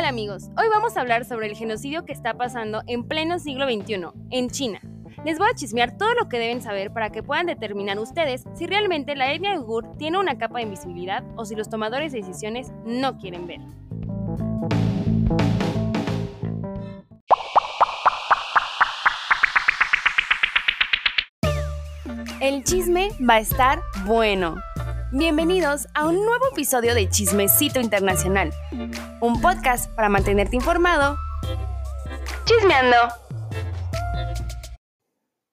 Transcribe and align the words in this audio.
Hola 0.00 0.08
amigos, 0.08 0.44
hoy 0.56 0.66
vamos 0.72 0.96
a 0.96 1.02
hablar 1.02 1.26
sobre 1.26 1.46
el 1.46 1.54
genocidio 1.54 2.06
que 2.06 2.14
está 2.14 2.32
pasando 2.32 2.82
en 2.86 3.06
pleno 3.06 3.38
siglo 3.38 3.66
XXI, 3.66 4.06
en 4.30 4.48
China. 4.48 4.80
Les 5.26 5.38
voy 5.38 5.50
a 5.50 5.54
chismear 5.54 5.98
todo 5.98 6.14
lo 6.14 6.26
que 6.26 6.38
deben 6.38 6.62
saber 6.62 6.90
para 6.90 7.10
que 7.12 7.22
puedan 7.22 7.44
determinar 7.44 7.98
ustedes 7.98 8.44
si 8.54 8.66
realmente 8.66 9.14
la 9.14 9.30
etnia 9.30 9.60
uigur 9.60 9.98
tiene 9.98 10.18
una 10.18 10.38
capa 10.38 10.56
de 10.56 10.62
invisibilidad 10.64 11.22
o 11.36 11.44
si 11.44 11.54
los 11.54 11.68
tomadores 11.68 12.12
de 12.12 12.22
decisiones 12.22 12.72
no 12.86 13.18
quieren 13.18 13.46
ver. 13.46 13.60
El 22.40 22.64
chisme 22.64 23.10
va 23.28 23.34
a 23.34 23.40
estar 23.40 23.82
bueno. 24.06 24.56
Bienvenidos 25.12 25.88
a 25.92 26.06
un 26.06 26.14
nuevo 26.14 26.52
episodio 26.52 26.94
de 26.94 27.08
Chismecito 27.08 27.80
Internacional, 27.80 28.52
un 29.20 29.40
podcast 29.40 29.92
para 29.96 30.08
mantenerte 30.08 30.54
informado. 30.54 31.16
Chismeando. 32.44 32.96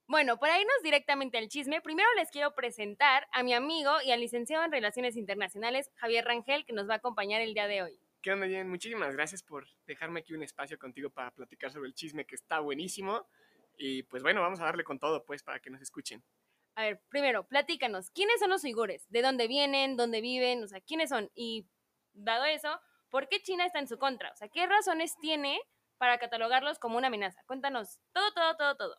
Bueno, 0.07 0.37
para 0.37 0.59
irnos 0.59 0.75
directamente 0.83 1.39
al 1.39 1.47
chisme, 1.47 1.81
primero 1.81 2.07
les 2.17 2.29
quiero 2.29 2.53
presentar 2.53 3.27
a 3.31 3.41
mi 3.41 3.55
amigo 3.55 3.89
y 4.05 4.11
al 4.11 4.19
licenciado 4.19 4.63
en 4.63 4.71
Relaciones 4.71 5.17
Internacionales, 5.17 5.89
Javier 5.95 6.25
Rangel, 6.25 6.63
que 6.63 6.73
nos 6.73 6.87
va 6.87 6.93
a 6.93 6.97
acompañar 6.97 7.41
el 7.41 7.55
día 7.55 7.65
de 7.65 7.81
hoy. 7.81 7.99
¿Qué 8.21 8.33
onda, 8.33 8.45
Jen? 8.45 8.69
Muchísimas 8.69 9.15
gracias 9.15 9.41
por 9.41 9.67
dejarme 9.87 10.19
aquí 10.19 10.35
un 10.35 10.43
espacio 10.43 10.77
contigo 10.77 11.09
para 11.09 11.31
platicar 11.31 11.71
sobre 11.71 11.87
el 11.87 11.95
chisme 11.95 12.25
que 12.25 12.35
está 12.35 12.59
buenísimo. 12.59 13.27
Y 13.75 14.03
pues 14.03 14.21
bueno, 14.21 14.41
vamos 14.41 14.59
a 14.59 14.65
darle 14.65 14.83
con 14.83 14.99
todo, 14.99 15.25
pues, 15.25 15.41
para 15.41 15.59
que 15.59 15.71
nos 15.71 15.81
escuchen. 15.81 16.23
A 16.77 16.83
ver, 16.83 17.01
primero, 17.09 17.47
platícanos, 17.47 18.11
¿quiénes 18.11 18.39
son 18.39 18.51
los 18.51 18.63
uigures? 18.63 19.09
¿De 19.09 19.23
dónde 19.23 19.47
vienen? 19.47 19.97
¿Dónde 19.97 20.21
viven? 20.21 20.63
O 20.63 20.67
sea, 20.67 20.79
¿quiénes 20.79 21.09
son? 21.09 21.31
Y 21.33 21.67
dado 22.13 22.45
eso, 22.45 22.69
¿por 23.09 23.27
qué 23.27 23.41
China 23.41 23.65
está 23.65 23.79
en 23.79 23.87
su 23.87 23.97
contra? 23.97 24.29
O 24.31 24.35
sea, 24.35 24.47
¿qué 24.47 24.67
razones 24.67 25.15
tiene 25.19 25.59
para 25.97 26.19
catalogarlos 26.19 26.77
como 26.77 26.99
una 26.99 27.07
amenaza? 27.07 27.41
Cuéntanos 27.47 27.97
todo, 28.13 28.31
todo, 28.31 28.55
todo, 28.57 28.75
todo. 28.75 28.95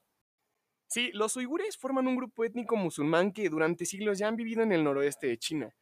Sí, 0.88 1.12
los 1.12 1.36
uigures 1.36 1.76
forman 1.76 2.08
un 2.08 2.16
grupo 2.16 2.44
étnico 2.44 2.74
musulmán 2.74 3.32
que 3.32 3.48
durante 3.48 3.86
siglos 3.86 4.18
ya 4.18 4.26
han 4.26 4.34
vivido 4.34 4.64
en 4.64 4.72
el 4.72 4.82
noroeste 4.82 5.28
de 5.28 5.38
China. 5.38 5.72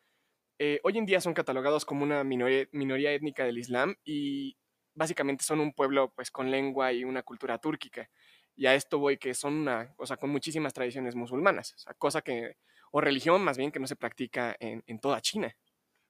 Eh, 0.58 0.80
hoy 0.84 0.98
en 0.98 1.06
día 1.06 1.22
son 1.22 1.32
catalogados 1.32 1.86
como 1.86 2.02
una 2.02 2.22
minoría, 2.24 2.66
minoría 2.72 3.12
étnica 3.12 3.46
del 3.46 3.56
Islam 3.56 3.96
y 4.04 4.58
básicamente 4.94 5.44
son 5.44 5.60
un 5.60 5.72
pueblo 5.72 6.12
pues 6.14 6.30
con 6.30 6.50
lengua 6.50 6.92
y 6.92 7.04
una 7.04 7.22
cultura 7.22 7.56
túrquica. 7.56 8.10
Y 8.56 8.66
a 8.66 8.74
esto 8.74 8.98
voy 8.98 9.18
que 9.18 9.34
son 9.34 9.54
una, 9.54 9.94
o 9.98 10.06
sea, 10.06 10.16
con 10.16 10.30
muchísimas 10.30 10.72
tradiciones 10.72 11.14
musulmanas, 11.14 11.74
o 11.74 11.78
sea, 11.78 11.94
cosa 11.94 12.22
que, 12.22 12.56
o 12.90 13.00
religión 13.00 13.42
más 13.44 13.58
bien 13.58 13.70
que 13.70 13.78
no 13.78 13.86
se 13.86 13.96
practica 13.96 14.56
en, 14.58 14.82
en 14.86 14.98
toda 14.98 15.20
China. 15.20 15.54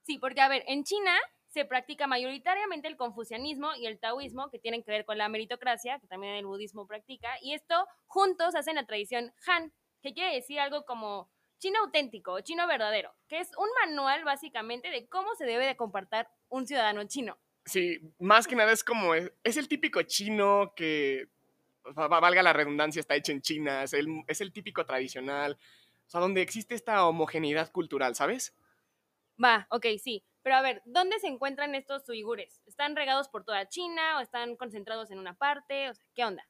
Sí, 0.02 0.19
porque 0.19 0.41
a 0.41 0.48
ver, 0.48 0.62
en 0.69 0.84
China 0.84 1.12
se 1.48 1.64
practica 1.64 2.06
mayoritariamente 2.06 2.86
el 2.86 2.97
confucianismo 2.97 3.74
y 3.77 3.86
el 3.86 3.98
taoísmo, 3.98 4.50
que 4.50 4.58
tienen 4.58 4.83
que 4.83 4.91
ver 4.91 5.05
con 5.05 5.19
la 5.19 5.28
meritocracia, 5.28 5.98
que 5.98 6.06
también 6.06 6.34
el 6.34 6.47
budismo 6.47 6.86
practica, 6.86 7.30
y 7.41 7.55
esto 7.55 7.86
juntos 8.06 8.55
hacen 8.55 8.77
la 8.77 8.86
tradición 8.86 9.33
Han, 9.47 9.72
que 10.02 10.12
quiere 10.12 10.34
decir 10.34 10.61
algo 10.61 10.84
como 10.84 11.30
chino 11.58 11.80
auténtico 11.80 12.33
o 12.33 12.41
chino 12.41 12.67
verdadero, 12.67 13.14
que 13.27 13.41
es 13.41 13.50
un 13.56 13.69
manual 13.80 14.22
básicamente 14.24 14.91
de 14.91 15.08
cómo 15.08 15.34
se 15.34 15.47
debe 15.47 15.67
de 15.67 15.77
comportar 15.77 16.28
un 16.48 16.67
ciudadano 16.67 17.02
chino. 17.08 17.39
Sí, 17.64 17.98
más 18.19 18.47
que 18.47 18.55
nada 18.55 18.70
es 18.70 18.84
como, 18.84 19.14
es, 19.14 19.33
es 19.42 19.56
el 19.56 19.67
típico 19.67 20.02
chino 20.02 20.74
que 20.77 21.30
valga 21.95 22.42
la 22.42 22.53
redundancia, 22.53 23.01
está 23.01 23.15
hecho 23.15 23.33
en 23.33 23.42
China, 23.42 23.83
es 23.83 23.92
el, 23.92 24.06
es 24.27 24.41
el 24.41 24.53
típico 24.53 24.84
tradicional, 24.84 25.59
o 26.06 26.11
sea, 26.11 26.20
donde 26.20 26.42
existe 26.42 26.75
esta 26.75 27.06
homogeneidad 27.06 27.70
cultural, 27.73 28.15
¿sabes? 28.15 28.55
Va, 29.42 29.67
ok, 29.70 29.87
sí. 30.03 30.25
Pero 30.42 30.57
a 30.57 30.62
ver, 30.62 30.81
¿dónde 30.84 31.19
se 31.19 31.27
encuentran 31.27 31.75
estos 31.75 32.09
uigures? 32.09 32.62
¿Están 32.67 32.95
regados 32.95 33.29
por 33.29 33.45
toda 33.45 33.69
China 33.69 34.19
o 34.19 34.20
están 34.20 34.57
concentrados 34.57 35.11
en 35.11 35.19
una 35.19 35.34
parte? 35.34 35.91
O 35.91 35.95
sea, 35.95 36.07
¿qué 36.14 36.25
onda? 36.25 36.48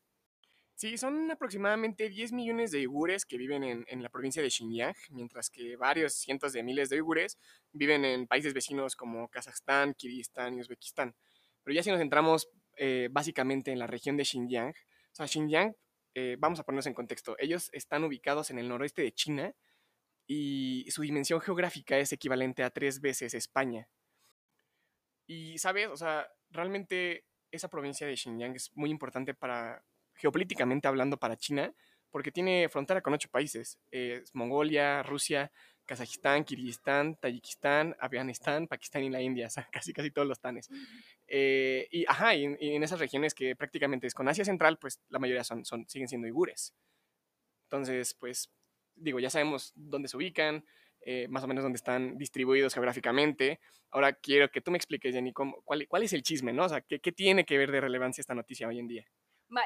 Sí, 0.74 0.98
son 0.98 1.30
aproximadamente 1.30 2.10
10 2.10 2.32
millones 2.32 2.70
de 2.70 2.86
uigures 2.86 3.24
que 3.24 3.38
viven 3.38 3.64
en, 3.64 3.86
en, 3.88 4.02
la 4.02 4.10
provincia 4.10 4.42
de 4.42 4.50
Xinjiang, 4.50 4.94
mientras 5.08 5.48
que 5.48 5.76
varios 5.76 6.12
cientos 6.12 6.52
de 6.52 6.62
miles 6.62 6.90
de 6.90 6.96
uigures 6.96 7.38
viven 7.72 8.04
en 8.04 8.26
países 8.26 8.52
vecinos 8.52 8.94
como 8.94 9.28
Kazajstán, 9.28 9.94
Kirguistán 9.94 10.54
y 10.54 10.60
Uzbekistán. 10.60 11.16
Pero 11.64 11.74
ya 11.74 11.82
si 11.82 11.90
nos 11.90 11.98
centramos 11.98 12.50
eh, 12.76 13.08
básicamente 13.10 13.72
en 13.72 13.78
la 13.78 13.86
región 13.86 14.18
de 14.18 14.26
Xinjiang, 14.26 14.74
o 15.16 15.24
sea, 15.24 15.26
Xinjiang, 15.26 15.74
eh, 16.14 16.36
vamos 16.38 16.60
a 16.60 16.62
ponernos 16.62 16.86
en 16.86 16.92
contexto, 16.92 17.36
ellos 17.38 17.70
están 17.72 18.04
ubicados 18.04 18.50
en 18.50 18.58
el 18.58 18.68
noroeste 18.68 19.00
de 19.00 19.12
China 19.12 19.54
y 20.26 20.84
su 20.90 21.00
dimensión 21.00 21.40
geográfica 21.40 21.96
es 21.96 22.12
equivalente 22.12 22.62
a 22.62 22.68
tres 22.68 23.00
veces 23.00 23.32
España. 23.32 23.88
Y, 25.26 25.56
¿sabes? 25.56 25.88
O 25.88 25.96
sea, 25.96 26.28
realmente 26.50 27.24
esa 27.50 27.68
provincia 27.68 28.06
de 28.06 28.14
Xinjiang 28.14 28.56
es 28.56 28.70
muy 28.74 28.90
importante 28.90 29.32
para, 29.32 29.82
geopolíticamente 30.16 30.86
hablando, 30.86 31.16
para 31.16 31.38
China, 31.38 31.74
porque 32.10 32.30
tiene 32.30 32.68
frontera 32.68 33.00
con 33.00 33.14
ocho 33.14 33.30
países. 33.30 33.78
Es 33.90 34.34
Mongolia, 34.34 35.02
Rusia, 35.02 35.50
Kazajistán, 35.86 36.44
Kirguistán, 36.44 37.16
Tayikistán, 37.16 37.96
Afganistán, 38.00 38.66
Pakistán 38.66 39.04
y 39.04 39.10
la 39.10 39.22
India, 39.22 39.46
o 39.46 39.50
sea, 39.50 39.68
casi 39.72 39.92
casi 39.92 40.10
todos 40.10 40.28
los 40.28 40.40
tanes. 40.40 40.68
Eh, 41.26 41.88
y, 41.90 42.04
ajá, 42.06 42.34
y, 42.34 42.56
y, 42.60 42.74
en 42.74 42.82
esas 42.82 43.00
regiones 43.00 43.34
que 43.34 43.56
prácticamente 43.56 44.06
es 44.06 44.14
con 44.14 44.28
Asia 44.28 44.44
Central, 44.44 44.78
pues 44.78 45.00
la 45.08 45.18
mayoría 45.18 45.44
son, 45.44 45.64
son, 45.64 45.88
siguen 45.88 46.08
siendo 46.08 46.26
uigures. 46.26 46.74
Entonces, 47.64 48.14
pues, 48.14 48.50
digo, 48.94 49.18
ya 49.20 49.30
sabemos 49.30 49.72
dónde 49.74 50.08
se 50.08 50.16
ubican, 50.16 50.64
eh, 51.00 51.28
más 51.28 51.44
o 51.44 51.46
menos 51.46 51.62
dónde 51.62 51.76
están 51.76 52.18
distribuidos 52.18 52.74
geográficamente. 52.74 53.60
Ahora 53.90 54.12
quiero 54.12 54.50
que 54.50 54.60
tú 54.60 54.70
me 54.70 54.76
expliques, 54.76 55.14
Jenny, 55.14 55.32
cómo, 55.32 55.62
cuál, 55.64 55.86
cuál, 55.88 56.02
es 56.02 56.12
el 56.12 56.22
chisme, 56.22 56.52
¿no? 56.52 56.64
O 56.64 56.68
sea, 56.68 56.80
¿qué, 56.80 57.00
¿qué 57.00 57.12
tiene 57.12 57.44
que 57.44 57.56
ver 57.56 57.70
de 57.70 57.80
relevancia 57.80 58.20
esta 58.20 58.34
noticia 58.34 58.68
hoy 58.68 58.80
en 58.80 58.88
día? 58.88 59.06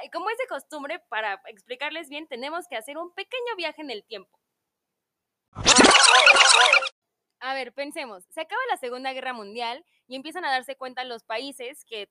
Y 0.04 0.10
como 0.10 0.28
es 0.30 0.36
de 0.38 0.46
costumbre, 0.46 1.00
para 1.08 1.40
explicarles 1.46 2.08
bien, 2.08 2.26
tenemos 2.26 2.66
que 2.68 2.76
hacer 2.76 2.98
un 2.98 3.12
pequeño 3.14 3.56
viaje 3.56 3.80
en 3.80 3.90
el 3.90 4.04
tiempo. 4.04 4.38
A 7.40 7.54
ver, 7.54 7.72
pensemos, 7.72 8.24
se 8.28 8.40
acaba 8.42 8.60
la 8.70 8.76
Segunda 8.76 9.12
Guerra 9.12 9.32
Mundial 9.32 9.84
y 10.06 10.14
empiezan 10.14 10.44
a 10.44 10.50
darse 10.50 10.76
cuenta 10.76 11.04
los 11.04 11.24
países 11.24 11.84
que 11.86 12.08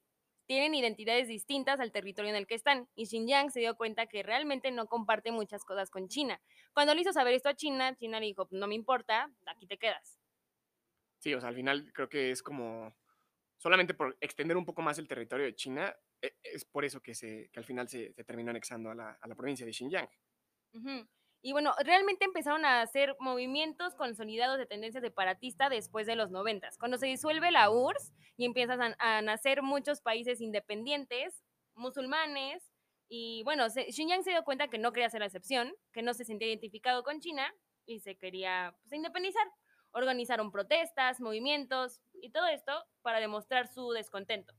tienen 0.47 0.73
identidades 0.73 1.27
distintas 1.27 1.79
al 1.79 1.91
territorio 1.91 2.31
en 2.31 2.35
el 2.35 2.47
que 2.47 2.55
están, 2.55 2.89
y 2.95 3.05
Xinjiang 3.05 3.51
se 3.51 3.59
dio 3.59 3.75
cuenta 3.77 4.07
que 4.07 4.23
realmente 4.23 4.71
no 4.71 4.87
comparte 4.87 5.31
muchas 5.31 5.63
cosas 5.63 5.91
con 5.91 6.07
China. 6.07 6.41
Cuando 6.73 6.95
le 6.95 7.01
hizo 7.01 7.13
saber 7.13 7.35
esto 7.35 7.49
a 7.49 7.53
China, 7.53 7.95
China 7.95 8.19
le 8.19 8.25
dijo, 8.25 8.47
no 8.49 8.65
me 8.65 8.73
importa, 8.73 9.31
aquí 9.45 9.67
te 9.67 9.77
quedas. 9.77 10.19
Sí, 11.19 11.35
o 11.35 11.39
sea, 11.39 11.49
al 11.49 11.55
final 11.55 11.93
creo 11.93 12.09
que 12.09 12.31
es 12.31 12.41
como, 12.41 12.95
solamente 13.57 13.93
por 13.93 14.17
extender 14.21 14.57
un 14.57 14.65
poco 14.65 14.81
más 14.81 14.97
el 14.97 15.07
territorio 15.07 15.45
de 15.45 15.53
China, 15.53 15.95
es 16.19 16.65
por 16.65 16.83
eso 16.83 16.99
que, 16.99 17.13
se, 17.13 17.51
que 17.53 17.59
al 17.59 17.65
final 17.65 17.87
se, 17.87 18.11
se 18.13 18.23
terminó 18.23 18.49
anexando 18.49 18.89
a 18.89 18.95
la, 18.95 19.11
a 19.21 19.27
la, 19.27 19.35
provincia 19.35 19.67
de 19.67 19.71
Xinjiang. 19.71 20.09
Uh 20.73 20.79
-huh. 20.79 21.07
Y 21.41 21.53
bueno, 21.53 21.73
realmente 21.83 22.25
empezaron 22.25 22.65
a 22.65 22.81
hacer 22.81 23.15
movimientos 23.19 23.95
consolidados 23.95 24.57
de 24.57 24.65
tendencia 24.65 24.99
separatista 24.99 25.69
después 25.69 26.05
de 26.05 26.15
los 26.15 26.31
noventas, 26.31 26.77
cuando 26.77 26.97
se 26.97 27.07
disuelve 27.07 27.51
la 27.51 27.71
URSS 27.71 28.13
y 28.35 28.45
empiezan 28.45 28.81
a, 28.81 28.95
a, 28.99 29.21
nacer 29.21 29.61
muchos 29.61 30.01
países 30.01 30.41
independientes, 30.41 31.43
musulmanes, 31.75 32.69
y 33.09 33.41
bueno, 33.43 33.69
se, 33.71 33.91
Xinjiang 33.91 34.23
se 34.23 34.29
dio 34.29 34.43
cuenta 34.43 34.67
que 34.67 34.77
no 34.77 34.93
quería 34.93 35.09
ser 35.09 35.21
la 35.21 35.25
excepción, 35.25 35.73
que 35.91 36.03
no 36.03 36.13
se 36.13 36.25
sentía 36.25 36.47
identificado 36.47 37.03
con 37.03 37.19
China 37.19 37.51
y 37.85 37.99
se 37.99 38.15
quería 38.15 38.75
pues, 38.83 38.93
independizar. 38.93 39.45
Organizaron 39.91 40.51
protestas, 40.51 41.19
movimientos 41.19 41.99
y 42.13 42.29
todo 42.29 42.47
esto 42.47 42.71
para 43.01 43.19
demostrar 43.19 43.67
su 43.67 43.89
descontento. 43.89 44.53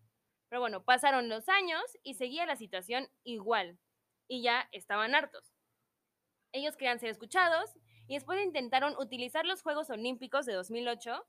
Pero 0.48 0.60
bueno, 0.60 0.82
pasaron 0.82 1.28
los 1.28 1.48
años 1.48 1.82
y 2.02 2.14
seguía 2.14 2.44
la 2.44 2.56
situación 2.56 3.08
igual 3.22 3.78
y 4.26 4.42
ya 4.42 4.68
estaban 4.72 5.14
hartos. 5.14 5.49
Ellos 6.52 6.76
querían 6.76 6.98
ser 6.98 7.10
escuchados 7.10 7.70
y 8.06 8.14
después 8.14 8.44
intentaron 8.44 8.94
utilizar 8.98 9.46
los 9.46 9.62
Juegos 9.62 9.90
Olímpicos 9.90 10.46
de 10.46 10.54
2008 10.54 11.12
wow. 11.12 11.22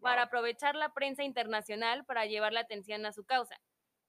para 0.00 0.22
aprovechar 0.22 0.74
la 0.76 0.92
prensa 0.92 1.24
internacional 1.24 2.04
para 2.04 2.26
llevar 2.26 2.52
la 2.52 2.60
atención 2.60 3.04
a 3.06 3.12
su 3.12 3.24
causa. 3.24 3.56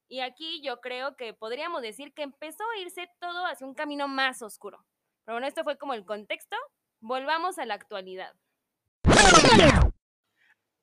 Y 0.08 0.22
aquí 0.22 0.62
yo 0.62 0.82
creo 0.82 1.16
que 1.16 1.34
podríamos 1.34 1.82
decir 1.82 2.14
que 2.14 2.24
empezó 2.24 2.64
a 2.64 2.80
irse 2.80 3.10
todo 3.20 3.46
hacia 3.46 3.68
un 3.68 3.76
camino 3.76 4.08
más 4.08 4.42
oscuro. 4.42 4.86
Pero 5.24 5.36
bueno, 5.36 5.48
esto 5.48 5.64
fue 5.64 5.78
como 5.78 5.94
el 5.94 6.06
contexto. 6.06 6.56
Volvamos 7.00 7.60
a 7.60 7.66
la 7.66 7.76
actualidad. 7.76 8.34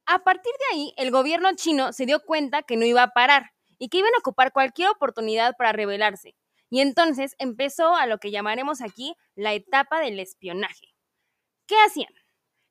A 0.07 0.21
partir 0.21 0.53
de 0.53 0.77
ahí, 0.77 0.95
el 0.97 1.11
gobierno 1.11 1.49
chino 1.57 1.93
se 1.93 2.07
dio 2.07 2.21
cuenta 2.21 2.63
que 2.63 2.77
no 2.77 2.85
iba 2.85 3.03
a 3.03 3.11
parar 3.11 3.51
y 3.79 3.89
que 3.89 3.99
iban 3.99 4.15
a 4.15 4.19
ocupar 4.21 4.53
cualquier 4.53 4.91
oportunidad 4.91 5.57
para 5.57 5.73
rebelarse. 5.73 6.37
Y 6.71 6.81
entonces 6.81 7.35
empezó 7.39 7.95
a 7.95 8.07
lo 8.07 8.19
que 8.19 8.31
llamaremos 8.31 8.81
aquí 8.81 9.15
la 9.35 9.55
etapa 9.55 10.01
del 10.01 10.19
espionaje. 10.21 10.95
¿Qué 11.67 11.77
hacían? 11.87 12.13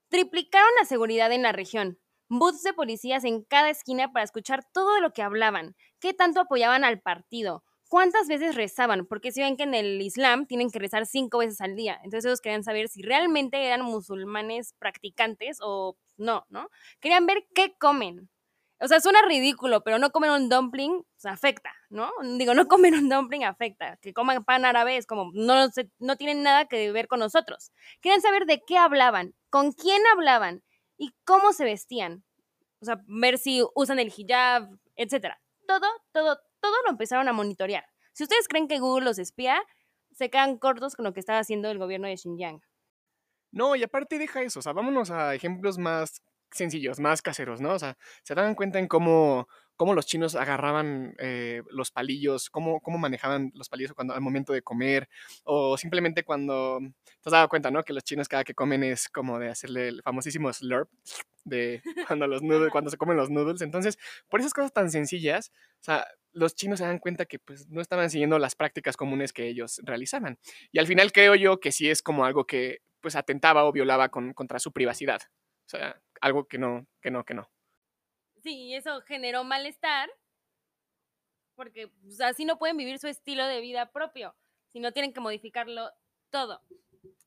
Triplicaron 0.10 0.70
la 0.80 0.86
seguridad 0.86 1.32
en 1.32 1.42
la 1.44 1.52
región, 1.52 2.00
boots 2.30 2.64
de 2.64 2.74
policías 2.74 3.24
en 3.24 3.44
cada 3.44 3.70
esquina 3.70 4.12
para 4.12 4.24
escuchar 4.24 4.64
todo 4.74 5.00
lo 5.02 5.12
que 5.12 5.22
hablaban, 5.22 5.76
qué 6.00 6.14
tanto 6.14 6.42
apoyaban 6.42 6.84
al 6.84 7.02
partido, 7.02 7.64
cuántas 7.90 8.28
veces 8.28 8.56
rezaban, 8.56 9.06
porque 9.06 9.32
si 9.32 9.42
ven 9.42 9.58
que 9.58 9.64
en 9.64 9.74
el 9.74 10.02
Islam 10.02 10.46
tienen 10.48 10.70
que 10.72 10.80
rezar 10.80 11.06
cinco 11.06 11.40
veces 11.40 11.62
al 11.62 11.76
día, 11.76 11.96
entonces 12.04 12.26
ellos 12.26 12.42
querían 12.42 12.64
saber 12.64 12.88
si 12.88 13.02
realmente 13.02 13.66
eran 13.66 13.82
musulmanes 13.84 14.74
practicantes 14.80 15.58
o 15.62 15.98
no, 16.18 16.46
¿no? 16.50 16.70
Querían 17.00 17.26
ver 17.26 17.46
qué 17.54 17.76
comen. 17.78 18.30
O 18.80 18.88
sea, 18.88 19.00
suena 19.00 19.22
ridículo, 19.22 19.84
pero 19.84 20.00
no 20.00 20.12
comer 20.12 20.32
un 20.32 20.50
dumpling 20.50 21.06
afecta, 21.24 21.74
¿no? 21.90 22.12
Digo, 22.38 22.54
no 22.54 22.68
comer 22.68 22.94
un 22.94 23.10
dumpling 23.10 23.46
afecta. 23.46 23.98
Que 24.02 24.14
coman 24.14 24.44
pan 24.44 24.66
árabe 24.66 24.98
es 24.98 25.08
como, 25.08 25.32
no, 25.34 25.70
no 26.00 26.16
tienen 26.18 26.44
nada 26.44 26.66
que 26.66 26.92
ver 26.92 27.08
con 27.08 27.20
nosotros. 27.20 27.72
Quieren 28.02 28.22
saber 28.22 28.46
de 28.46 28.62
qué 28.66 28.78
hablaban, 28.78 29.34
con 29.50 29.72
quién 29.72 30.02
hablaban 30.14 30.64
y 30.98 31.14
cómo 31.26 31.54
se 31.54 31.64
vestían. 31.64 32.24
O 32.82 32.86
sea, 32.86 33.02
ver 33.08 33.38
si 33.38 33.64
usan 33.76 34.00
el 34.00 34.14
hijab, 34.16 34.70
etcétera. 34.96 35.42
Todo, 35.68 35.88
todo, 36.12 36.40
todo 36.60 36.76
lo 36.84 36.92
empezaron 36.92 37.28
a 37.28 37.34
monitorear. 37.34 37.86
Si 38.14 38.24
ustedes 38.24 38.48
creen 38.48 38.68
que 38.68 38.80
Google 38.80 39.06
los 39.06 39.20
espía, 39.20 39.62
se 40.12 40.30
quedan 40.30 40.58
cortos 40.58 40.96
con 40.96 41.06
lo 41.06 41.14
que 41.14 41.20
estaba 41.20 41.40
haciendo 41.40 41.72
el 41.72 41.78
gobierno 41.78 42.08
de 42.08 42.18
Xinjiang. 42.18 42.62
No, 43.52 43.76
y 43.76 43.84
aparte 43.84 44.20
deja 44.20 44.42
eso, 44.42 44.60
o 44.60 44.62
sea, 44.62 44.74
vámonos 44.74 45.12
a 45.12 45.34
ejemplos 45.34 45.78
más 45.78 46.22
sencillos, 46.52 47.00
más 47.00 47.22
caseros, 47.22 47.62
¿no? 47.62 47.74
O 47.74 47.80
sea, 47.80 47.98
se 48.24 48.36
dan 48.36 48.56
cuenta 48.56 48.80
en 48.80 48.88
cómo, 48.88 49.48
cómo 49.76 49.94
los 49.94 50.06
chinos 50.06 50.36
agarraban 50.36 51.16
eh, 51.20 51.62
los 51.70 51.92
palillos, 51.92 52.50
cómo, 52.50 52.80
cómo 52.82 52.98
manejaban 52.98 53.52
los 53.56 53.70
palillos 53.70 53.94
cuando, 53.94 54.14
al 54.14 54.22
momento 54.22 54.54
de 54.54 54.62
comer, 54.62 55.10
o 55.44 55.78
simplemente 55.78 56.24
cuando, 56.24 56.80
te 56.80 57.30
has 57.30 57.32
dado 57.32 57.50
cuenta, 57.50 57.72
¿no? 57.72 57.84
Que 57.84 57.94
los 57.94 58.04
chinos 58.04 58.28
cada 58.28 58.44
que 58.44 58.54
comen 58.54 58.84
es 58.84 59.10
como 59.10 59.40
de 59.40 59.50
hacerle 59.50 59.90
el 59.90 60.02
famosísimo 60.02 60.52
slurp, 60.54 60.90
de 61.44 61.82
cuando, 62.08 62.28
los 62.28 62.42
noodles, 62.42 62.72
cuando 62.72 62.90
se 62.90 62.98
comen 62.98 63.18
los 63.18 63.30
noodles. 63.30 63.62
Entonces, 63.62 63.98
por 64.30 64.40
esas 64.40 64.54
cosas 64.54 64.74
tan 64.74 64.90
sencillas, 64.90 65.52
o 65.82 65.84
sea, 65.84 66.08
los 66.32 66.56
chinos 66.56 66.80
se 66.80 66.86
dan 66.86 67.00
cuenta 67.00 67.26
que 67.26 67.40
pues 67.40 67.70
no 67.70 67.82
estaban 67.82 68.10
siguiendo 68.10 68.38
las 68.40 68.56
prácticas 68.56 68.98
comunes 68.98 69.32
que 69.32 69.48
ellos 69.48 69.80
realizaban. 69.84 70.38
Y 70.72 70.80
al 70.80 70.88
final 70.88 71.12
creo 71.12 71.36
yo 71.36 71.60
que 71.60 71.72
sí 71.72 71.90
es 71.90 72.02
como 72.02 72.26
algo 72.26 72.46
que 72.46 72.80
pues 73.00 73.16
atentaba 73.16 73.66
o 73.66 73.72
violaba 73.72 74.10
con, 74.10 74.34
contra 74.34 74.60
su 74.60 74.72
privacidad. 74.72 75.22
O 75.66 75.70
sea, 75.70 76.02
algo 76.22 76.48
que 76.48 76.58
no, 76.58 76.86
que 77.02 77.12
no, 77.12 77.24
que 77.24 77.34
no. 77.34 77.50
Sí, 78.44 78.74
eso 78.76 79.02
generó 79.02 79.44
malestar 79.44 80.10
porque 81.56 81.88
pues, 81.88 82.22
así 82.22 82.46
no 82.46 82.58
pueden 82.58 82.78
vivir 82.78 83.00
su 83.00 83.08
estilo 83.08 83.46
de 83.48 83.62
vida 83.62 83.92
propio, 83.92 84.36
sino 84.72 84.92
tienen 84.92 85.14
que 85.14 85.22
modificarlo 85.22 85.90
todo. 86.30 86.62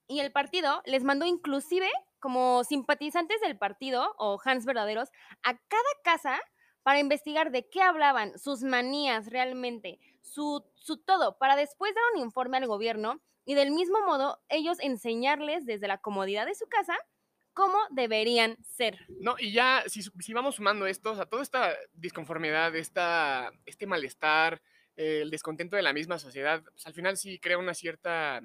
Y 0.06 0.20
el 0.20 0.32
partido 0.32 0.82
les 0.84 1.04
mandó 1.04 1.26
inclusive 1.26 1.88
como 2.20 2.64
simpatizantes 2.64 3.40
del 3.40 3.58
partido 3.58 4.14
o 4.18 4.38
Hans 4.44 4.64
verdaderos 4.64 5.10
a 5.42 5.56
cada 5.56 5.90
casa 6.02 6.40
para 6.82 7.00
investigar 7.00 7.50
de 7.50 7.68
qué 7.68 7.82
hablaban, 7.82 8.38
sus 8.38 8.62
manías 8.62 9.26
realmente, 9.26 10.00
su, 10.22 10.64
su 10.74 10.96
todo, 10.96 11.36
para 11.38 11.56
después 11.56 11.94
dar 11.94 12.04
un 12.14 12.20
informe 12.20 12.56
al 12.56 12.66
gobierno 12.66 13.20
y 13.44 13.54
del 13.54 13.70
mismo 13.70 14.00
modo 14.06 14.40
ellos 14.48 14.78
enseñarles 14.80 15.66
desde 15.66 15.88
la 15.88 15.98
comodidad 15.98 16.46
de 16.46 16.54
su 16.54 16.66
casa 16.66 16.96
cómo 17.58 17.76
deberían 17.90 18.56
ser. 18.62 19.04
No, 19.08 19.34
y 19.36 19.50
ya, 19.50 19.82
si, 19.88 20.00
si 20.02 20.32
vamos 20.32 20.54
sumando 20.54 20.86
esto, 20.86 21.10
o 21.10 21.16
sea, 21.16 21.26
toda 21.26 21.42
esta 21.42 21.74
disconformidad, 21.92 22.76
esta, 22.76 23.50
este 23.66 23.84
malestar, 23.84 24.62
el 24.94 25.28
descontento 25.28 25.74
de 25.74 25.82
la 25.82 25.92
misma 25.92 26.20
sociedad, 26.20 26.62
pues 26.62 26.86
al 26.86 26.94
final 26.94 27.16
sí 27.16 27.40
crea 27.40 27.58
una 27.58 27.74
cierta, 27.74 28.40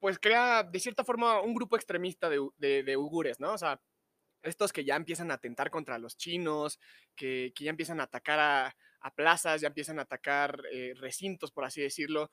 pues 0.00 0.18
crea 0.18 0.64
de 0.64 0.80
cierta 0.80 1.04
forma 1.04 1.40
un 1.42 1.54
grupo 1.54 1.76
extremista 1.76 2.28
de, 2.28 2.44
de, 2.58 2.82
de 2.82 2.96
ugures, 2.96 3.38
¿no? 3.38 3.52
O 3.52 3.58
sea, 3.58 3.80
estos 4.42 4.72
que 4.72 4.84
ya 4.84 4.96
empiezan 4.96 5.30
a 5.30 5.34
atentar 5.34 5.70
contra 5.70 5.98
los 5.98 6.16
chinos, 6.16 6.80
que, 7.14 7.52
que 7.54 7.62
ya 7.62 7.70
empiezan 7.70 8.00
a 8.00 8.04
atacar 8.04 8.40
a, 8.40 8.76
a, 9.00 9.14
plazas, 9.14 9.60
ya 9.60 9.68
empiezan 9.68 10.00
a 10.00 10.02
atacar 10.02 10.60
eh, 10.72 10.94
recintos, 10.96 11.52
por 11.52 11.64
así 11.64 11.80
decirlo. 11.80 12.32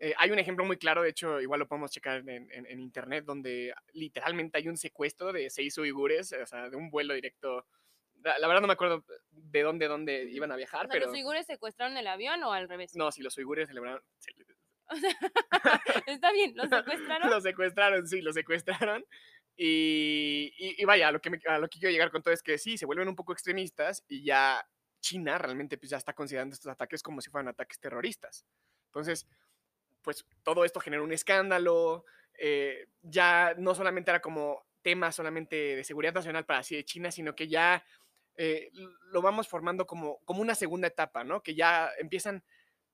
Eh, 0.00 0.14
hay 0.16 0.30
un 0.30 0.38
ejemplo 0.38 0.64
muy 0.64 0.76
claro, 0.76 1.02
de 1.02 1.10
hecho, 1.10 1.40
igual 1.40 1.60
lo 1.60 1.66
podemos 1.66 1.90
checar 1.90 2.18
en, 2.18 2.50
en, 2.52 2.66
en, 2.66 2.80
internet, 2.80 3.24
donde 3.24 3.74
literalmente 3.92 4.58
hay 4.58 4.68
un 4.68 4.76
secuestro 4.76 5.32
de 5.32 5.50
seis 5.50 5.76
uigures, 5.76 6.32
o 6.32 6.46
sea, 6.46 6.70
de 6.70 6.76
un 6.76 6.90
vuelo 6.90 7.14
directo. 7.14 7.66
La, 8.22 8.38
la 8.38 8.46
verdad 8.46 8.60
no 8.60 8.68
me 8.68 8.74
acuerdo 8.74 9.04
de 9.30 9.62
dónde, 9.62 9.88
dónde 9.88 10.24
iban 10.30 10.52
a 10.52 10.56
viajar, 10.56 10.86
o 10.86 10.88
sea, 10.88 10.92
pero... 10.92 11.06
¿Los 11.06 11.14
uigures 11.14 11.46
secuestraron 11.46 11.96
el 11.96 12.06
avión 12.06 12.42
o 12.44 12.52
al 12.52 12.68
revés? 12.68 12.94
No, 12.94 13.10
sí, 13.10 13.22
los 13.22 13.36
uigures 13.38 13.68
celebraron... 13.68 14.02
O 14.90 14.96
sea, 14.96 15.12
está 16.06 16.32
bien, 16.32 16.54
¿los 16.56 16.70
secuestraron? 16.70 17.28
los 17.28 17.42
secuestraron, 17.42 18.06
sí, 18.08 18.22
los 18.22 18.34
secuestraron. 18.34 19.04
Y, 19.54 20.54
y, 20.56 20.80
y, 20.80 20.84
vaya, 20.86 21.08
a 21.08 21.12
lo, 21.12 21.20
que 21.20 21.28
me, 21.28 21.38
a 21.46 21.58
lo 21.58 21.68
que 21.68 21.78
quiero 21.78 21.92
llegar 21.92 22.10
con 22.10 22.22
todo 22.22 22.32
es 22.32 22.42
que 22.42 22.56
sí, 22.56 22.78
se 22.78 22.86
vuelven 22.86 23.08
un 23.08 23.16
poco 23.16 23.32
extremistas 23.32 24.02
y 24.08 24.24
ya 24.24 24.66
China 25.00 25.36
realmente 25.36 25.76
pues, 25.76 25.90
ya 25.90 25.96
está 25.96 26.14
considerando 26.14 26.54
estos 26.54 26.70
ataques 26.70 27.02
como 27.02 27.20
si 27.20 27.28
fueran 27.30 27.48
ataques 27.48 27.78
terroristas. 27.78 28.46
Entonces, 28.86 29.26
pues 30.08 30.24
todo 30.42 30.64
esto 30.64 30.80
genera 30.80 31.02
un 31.02 31.12
escándalo, 31.12 32.06
eh, 32.38 32.86
ya 33.02 33.52
no 33.58 33.74
solamente 33.74 34.10
era 34.10 34.22
como 34.22 34.64
tema 34.80 35.12
solamente 35.12 35.76
de 35.76 35.84
seguridad 35.84 36.14
nacional 36.14 36.46
para 36.46 36.60
así 36.60 36.74
de 36.74 36.86
China, 36.86 37.10
sino 37.10 37.34
que 37.34 37.46
ya 37.46 37.84
eh, 38.38 38.70
lo 39.12 39.20
vamos 39.20 39.48
formando 39.48 39.86
como, 39.86 40.20
como 40.24 40.40
una 40.40 40.54
segunda 40.54 40.88
etapa, 40.88 41.24
¿no? 41.24 41.42
Que 41.42 41.54
ya 41.54 41.90
empiezan, 41.98 42.42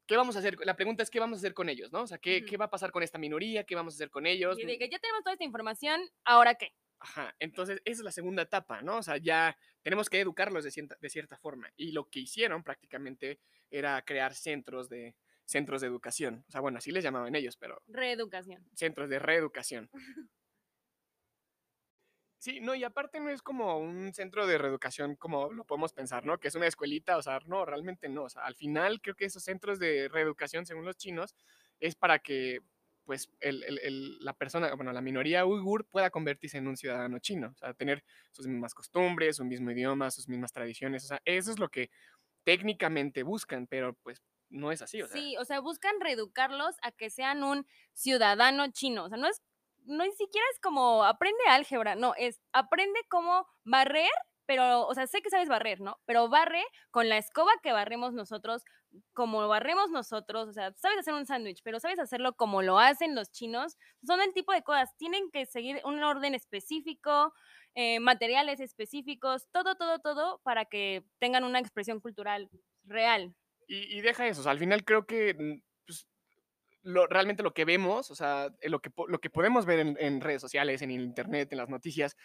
¿qué 0.08 0.16
vamos 0.16 0.34
a 0.34 0.40
hacer? 0.40 0.58
La 0.64 0.74
pregunta 0.74 1.04
es, 1.04 1.10
¿qué 1.10 1.20
vamos 1.20 1.38
a 1.38 1.42
hacer 1.42 1.54
con 1.54 1.68
ellos, 1.68 1.92
no? 1.92 2.02
O 2.02 2.06
sea, 2.08 2.18
¿qué, 2.18 2.38
uh 2.38 2.40
-huh. 2.40 2.48
¿qué 2.48 2.56
va 2.56 2.64
a 2.64 2.70
pasar 2.70 2.90
con 2.90 3.04
esta 3.04 3.16
minoría? 3.16 3.62
¿Qué 3.62 3.76
vamos 3.76 3.94
a 3.94 3.98
hacer 3.98 4.10
con 4.10 4.26
ellos? 4.26 4.58
Y 4.58 4.66
de 4.66 4.76
que 4.76 4.88
ya 4.88 4.98
tenemos 4.98 5.22
toda 5.22 5.34
esta 5.34 5.44
información, 5.44 6.00
¿ahora 6.24 6.56
qué? 6.56 6.74
Ajá, 6.98 7.32
entonces 7.38 7.80
esa 7.84 8.00
es 8.00 8.04
la 8.04 8.10
segunda 8.10 8.42
etapa, 8.42 8.82
¿no? 8.82 8.96
O 8.96 9.02
sea, 9.04 9.18
ya 9.18 9.56
tenemos 9.82 10.10
que 10.10 10.18
educarlos 10.18 10.64
de 10.64 10.72
cierta, 10.72 10.96
de 11.00 11.10
cierta 11.10 11.38
forma. 11.38 11.70
Y 11.76 11.92
lo 11.92 12.10
que 12.10 12.18
hicieron 12.18 12.64
prácticamente 12.64 13.38
era 13.70 14.02
crear 14.02 14.34
centros 14.34 14.88
de, 14.88 15.14
centros 15.44 15.80
de 15.80 15.88
educación. 15.88 16.44
O 16.48 16.50
sea, 16.50 16.60
bueno, 16.60 16.78
así 16.78 16.90
les 16.90 17.04
llamaban 17.04 17.34
ellos, 17.34 17.56
pero... 17.56 17.82
Reeducación. 17.86 18.64
Centros 18.74 19.08
de 19.08 19.18
reeducación. 19.18 19.90
Sí, 22.44 22.60
no, 22.60 22.74
y 22.74 22.84
aparte 22.84 23.20
no 23.20 23.30
es 23.30 23.40
como 23.40 23.78
un 23.78 24.12
centro 24.12 24.46
de 24.46 24.58
reeducación 24.58 25.16
como 25.16 25.50
lo 25.50 25.64
podemos 25.64 25.94
pensar, 25.94 26.26
¿no? 26.26 26.38
Que 26.38 26.48
es 26.48 26.54
una 26.54 26.66
escuelita, 26.66 27.16
o 27.16 27.22
sea, 27.22 27.40
no, 27.46 27.64
realmente 27.64 28.06
no. 28.10 28.24
O 28.24 28.28
sea, 28.28 28.44
al 28.44 28.54
final 28.54 29.00
creo 29.00 29.14
que 29.14 29.24
esos 29.24 29.42
centros 29.42 29.78
de 29.78 30.08
reeducación, 30.10 30.66
según 30.66 30.84
los 30.84 30.98
chinos, 30.98 31.34
es 31.80 31.94
para 31.94 32.18
que 32.18 32.60
pues 33.04 33.30
el, 33.40 33.62
el, 33.64 33.78
el, 33.78 34.18
la 34.18 34.34
persona, 34.34 34.74
bueno, 34.74 34.92
la 34.92 35.00
minoría 35.00 35.46
uigur 35.46 35.86
pueda 35.86 36.10
convertirse 36.10 36.58
en 36.58 36.66
un 36.66 36.76
ciudadano 36.76 37.18
chino, 37.18 37.48
o 37.48 37.56
sea, 37.56 37.72
tener 37.72 38.04
sus 38.30 38.46
mismas 38.46 38.74
costumbres, 38.74 39.36
su 39.36 39.44
mismo 39.46 39.70
idioma, 39.70 40.10
sus 40.10 40.28
mismas 40.28 40.52
tradiciones, 40.52 41.04
o 41.04 41.08
sea, 41.08 41.22
eso 41.24 41.50
es 41.50 41.58
lo 41.58 41.70
que 41.70 41.90
técnicamente 42.44 43.22
buscan, 43.22 43.66
pero 43.66 43.94
pues 44.02 44.22
no 44.54 44.70
es 44.70 44.82
así, 44.82 45.02
o 45.02 45.08
sea. 45.08 45.20
Sí, 45.20 45.36
o 45.36 45.44
sea, 45.44 45.60
buscan 45.60 46.00
reeducarlos 46.00 46.76
a 46.82 46.92
que 46.92 47.10
sean 47.10 47.42
un 47.42 47.66
ciudadano 47.92 48.70
chino, 48.70 49.04
o 49.04 49.08
sea, 49.08 49.18
no 49.18 49.26
es, 49.26 49.42
no 49.84 50.04
ni 50.04 50.12
siquiera 50.12 50.46
es 50.52 50.60
como 50.60 51.04
aprende 51.04 51.42
álgebra, 51.48 51.96
no, 51.96 52.14
es 52.16 52.40
aprende 52.52 53.00
cómo 53.08 53.46
barrer, 53.64 54.10
pero, 54.46 54.86
o 54.86 54.94
sea, 54.94 55.06
sé 55.06 55.22
que 55.22 55.30
sabes 55.30 55.48
barrer, 55.48 55.80
¿no? 55.80 55.98
Pero 56.06 56.28
barre 56.28 56.62
con 56.90 57.08
la 57.08 57.18
escoba 57.18 57.50
que 57.62 57.72
barremos 57.72 58.12
nosotros, 58.12 58.62
como 59.12 59.48
barremos 59.48 59.90
nosotros, 59.90 60.48
o 60.48 60.52
sea, 60.52 60.72
sabes 60.76 60.98
hacer 60.98 61.14
un 61.14 61.26
sándwich, 61.26 61.60
pero 61.64 61.80
sabes 61.80 61.98
hacerlo 61.98 62.34
como 62.36 62.62
lo 62.62 62.78
hacen 62.78 63.16
los 63.16 63.32
chinos, 63.32 63.76
son 64.06 64.20
el 64.20 64.32
tipo 64.34 64.52
de 64.52 64.62
cosas, 64.62 64.96
tienen 64.96 65.30
que 65.32 65.46
seguir 65.46 65.80
un 65.84 66.02
orden 66.04 66.34
específico, 66.34 67.34
eh, 67.74 67.98
materiales 67.98 68.60
específicos, 68.60 69.48
todo, 69.50 69.74
todo, 69.74 69.98
todo, 69.98 70.40
para 70.44 70.64
que 70.64 71.04
tengan 71.18 71.42
una 71.42 71.58
expresión 71.58 72.00
cultural 72.00 72.48
real. 72.84 73.34
Y, 73.66 74.00
deja 74.00 74.26
eso, 74.26 74.48
al 74.48 74.58
final 74.58 74.84
creo 74.84 75.06
que 75.06 75.34
mm, 75.34 75.62
pues, 75.86 76.06
realmente 77.08 77.42
lo 77.42 77.54
que 77.54 77.64
vemos, 77.64 78.10
o 78.10 78.14
sea, 78.14 78.50
lo 78.62 78.80
que, 78.80 78.90
lo 79.08 79.18
que 79.20 79.30
podemos 79.30 79.66
ver 79.66 79.80
en, 79.98 80.20
redes 80.20 80.40
sociales, 80.40 80.82
en 80.82 80.90
internet, 80.90 81.48
en 81.52 81.58
las 81.58 81.68
noticias, 81.68 82.16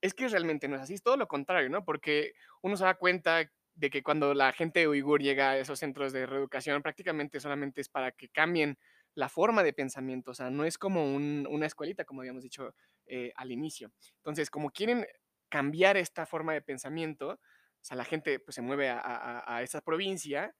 es 0.00 0.14
que 0.14 0.28
realmente 0.28 0.68
no 0.68 0.76
es 0.76 0.82
así, 0.82 0.94
es 0.94 1.02
todo 1.02 1.16
lo 1.16 1.26
contrario, 1.26 1.68
¿no? 1.70 1.84
Porque 1.84 2.34
uno 2.62 2.76
se 2.76 2.84
da 2.84 2.94
cuenta 2.94 3.50
de 3.74 3.90
que 3.90 4.02
cuando 4.02 4.34
la 4.34 4.52
gente 4.52 4.88
uigur 4.88 5.22
llega 5.22 5.50
a 5.50 5.58
esos 5.58 5.78
centros 5.78 6.12
de 6.12 6.26
reeducación, 6.26 6.82
prácticamente 6.82 7.40
solamente 7.40 7.80
es 7.80 7.88
para 7.88 8.12
que 8.12 8.28
cambien 8.28 8.78
la 9.14 9.28
forma 9.28 9.62
de 9.62 9.72
pensamiento, 9.72 10.30
o 10.32 10.34
sea, 10.34 10.50
no 10.50 10.64
es 10.64 10.78
como 10.78 11.14
un, 11.14 11.46
una 11.50 11.66
escuelita, 11.66 12.04
como 12.04 12.20
habíamos 12.20 12.42
dicho 12.42 12.74
eh, 13.06 13.32
al 13.36 13.50
inicio. 13.50 13.90
Entonces, 14.18 14.50
como 14.50 14.70
quieren 14.70 15.06
cambiar 15.48 15.96
esta 15.96 16.26
forma 16.26 16.52
de 16.52 16.60
pensamiento, 16.60 17.30
o 17.30 17.38
sea, 17.80 17.96
la 17.96 18.04
gente 18.04 18.38
pues 18.40 18.54
se 18.54 18.62
mueve 18.62 18.90
a 18.90 19.60
esa 19.62 19.80
provincia 19.80 20.54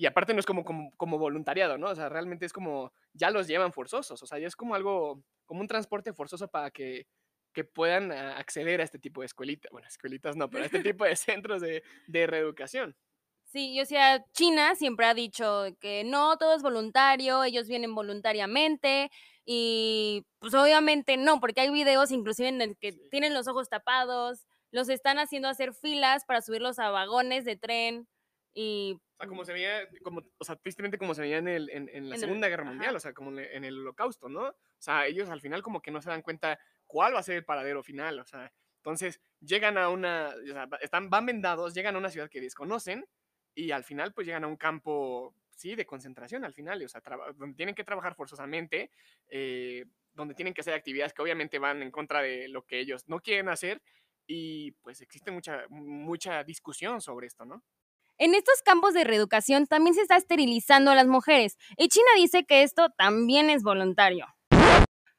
y 0.00 0.06
aparte 0.06 0.32
no 0.32 0.40
es 0.40 0.46
como, 0.46 0.64
como, 0.64 0.96
como, 0.96 1.18
voluntariado, 1.18 1.76
¿no? 1.76 1.88
O 1.88 1.94
sea, 1.94 2.08
realmente 2.08 2.46
es 2.46 2.54
como, 2.54 2.90
ya 3.12 3.30
los 3.30 3.46
llevan 3.46 3.70
forzosos, 3.70 4.22
o 4.22 4.26
sea, 4.26 4.38
ya 4.38 4.46
es 4.46 4.56
como 4.56 4.74
algo, 4.74 5.22
como 5.44 5.60
un 5.60 5.68
transporte 5.68 6.14
forzoso 6.14 6.48
para 6.48 6.70
que 6.70 7.06
que 7.52 7.64
puedan 7.64 8.12
acceder 8.12 8.80
a 8.80 8.84
este 8.84 8.98
tipo 8.98 9.20
de 9.20 9.26
escuelitas, 9.26 9.70
bueno, 9.72 9.88
escuelitas 9.88 10.36
no, 10.36 10.48
pero 10.48 10.62
a 10.62 10.66
este 10.66 10.82
tipo 10.94 11.04
de 11.04 11.16
centros 11.16 11.60
de, 11.60 11.82
de 12.06 12.26
reeducación. 12.26 12.96
Sí, 13.44 13.74
yo 13.74 13.84
sea, 13.84 14.24
China 14.32 14.76
siempre 14.76 15.06
ha 15.06 15.14
dicho 15.14 15.66
que 15.80 16.04
no, 16.04 16.38
todo 16.38 16.54
es 16.54 16.62
voluntario, 16.62 17.42
ellos 17.42 17.66
vienen 17.66 17.94
voluntariamente 17.94 19.10
y 19.44 20.24
pues 20.38 20.54
obviamente 20.54 21.16
no, 21.16 21.40
porque 21.40 21.62
hay 21.62 21.70
videos 21.70 22.12
inclusive 22.12 22.48
en 22.48 22.62
el 22.62 22.76
que 22.78 22.92
sí. 22.92 23.08
tienen 23.10 23.34
los 23.34 23.48
ojos 23.48 23.68
tapados, 23.68 24.46
los 24.70 24.88
están 24.88 25.18
haciendo 25.18 25.48
hacer 25.48 25.74
filas 25.74 26.24
para 26.24 26.40
subirlos 26.40 26.78
a 26.78 26.90
vagones 26.90 27.44
de 27.44 27.56
tren 27.56 28.06
y... 28.54 28.94
O 28.94 29.16
sea, 29.18 29.28
como 29.28 29.44
se 29.44 29.52
veía, 29.52 29.88
como, 30.02 30.22
o 30.38 30.44
sea, 30.44 30.56
tristemente 30.56 30.98
como 30.98 31.14
se 31.14 31.22
veía 31.22 31.38
en, 31.38 31.48
el, 31.48 31.70
en, 31.70 31.88
en 31.90 32.08
la 32.08 32.14
en 32.14 32.20
Segunda 32.20 32.46
el, 32.46 32.52
Guerra 32.52 32.64
Mundial, 32.64 32.90
ajá. 32.90 32.96
o 32.96 33.00
sea, 33.00 33.12
como 33.12 33.38
en 33.38 33.64
el 33.64 33.78
Holocausto, 33.80 34.28
¿no? 34.28 34.48
O 34.48 34.54
sea, 34.78 35.06
ellos 35.06 35.28
al 35.28 35.40
final 35.40 35.62
como 35.62 35.82
que 35.82 35.90
no 35.90 36.00
se 36.00 36.10
dan 36.10 36.22
cuenta 36.22 36.58
cuál 36.86 37.14
va 37.14 37.20
a 37.20 37.22
ser 37.22 37.36
el 37.36 37.44
paradero 37.44 37.82
final, 37.82 38.18
o 38.18 38.24
sea, 38.24 38.52
Entonces, 38.78 39.20
llegan 39.40 39.78
a 39.78 39.88
una, 39.88 40.34
o 40.42 40.52
sea, 40.52 40.68
están, 40.80 41.10
van 41.10 41.26
vendados, 41.26 41.74
llegan 41.74 41.94
a 41.94 41.98
una 41.98 42.10
ciudad 42.10 42.30
que 42.30 42.40
desconocen 42.40 43.06
y 43.54 43.70
al 43.70 43.84
final 43.84 44.12
pues 44.12 44.26
llegan 44.26 44.44
a 44.44 44.48
un 44.48 44.56
campo, 44.56 45.34
sí, 45.50 45.74
de 45.74 45.86
concentración 45.86 46.44
al 46.44 46.54
final, 46.54 46.82
o 46.82 46.88
sea, 46.88 47.02
donde 47.36 47.56
tienen 47.56 47.74
que 47.74 47.84
trabajar 47.84 48.14
forzosamente, 48.14 48.90
eh, 49.28 49.84
donde 50.12 50.34
tienen 50.34 50.54
que 50.54 50.62
hacer 50.62 50.74
actividades 50.74 51.12
que 51.12 51.22
obviamente 51.22 51.58
van 51.58 51.82
en 51.82 51.90
contra 51.90 52.22
de 52.22 52.48
lo 52.48 52.64
que 52.64 52.80
ellos 52.80 53.08
no 53.08 53.20
quieren 53.20 53.48
hacer 53.48 53.82
y 54.26 54.72
pues 54.82 55.00
existe 55.00 55.30
mucha, 55.30 55.64
mucha 55.68 56.44
discusión 56.44 57.00
sobre 57.00 57.26
esto, 57.26 57.44
¿no? 57.44 57.62
En 58.22 58.34
estos 58.34 58.60
campos 58.62 58.92
de 58.92 59.04
reeducación 59.04 59.66
también 59.66 59.94
se 59.94 60.02
está 60.02 60.14
esterilizando 60.14 60.90
a 60.90 60.94
las 60.94 61.06
mujeres 61.06 61.56
y 61.78 61.88
China 61.88 62.10
dice 62.16 62.44
que 62.44 62.62
esto 62.62 62.90
también 62.98 63.48
es 63.48 63.62
voluntario. 63.62 64.26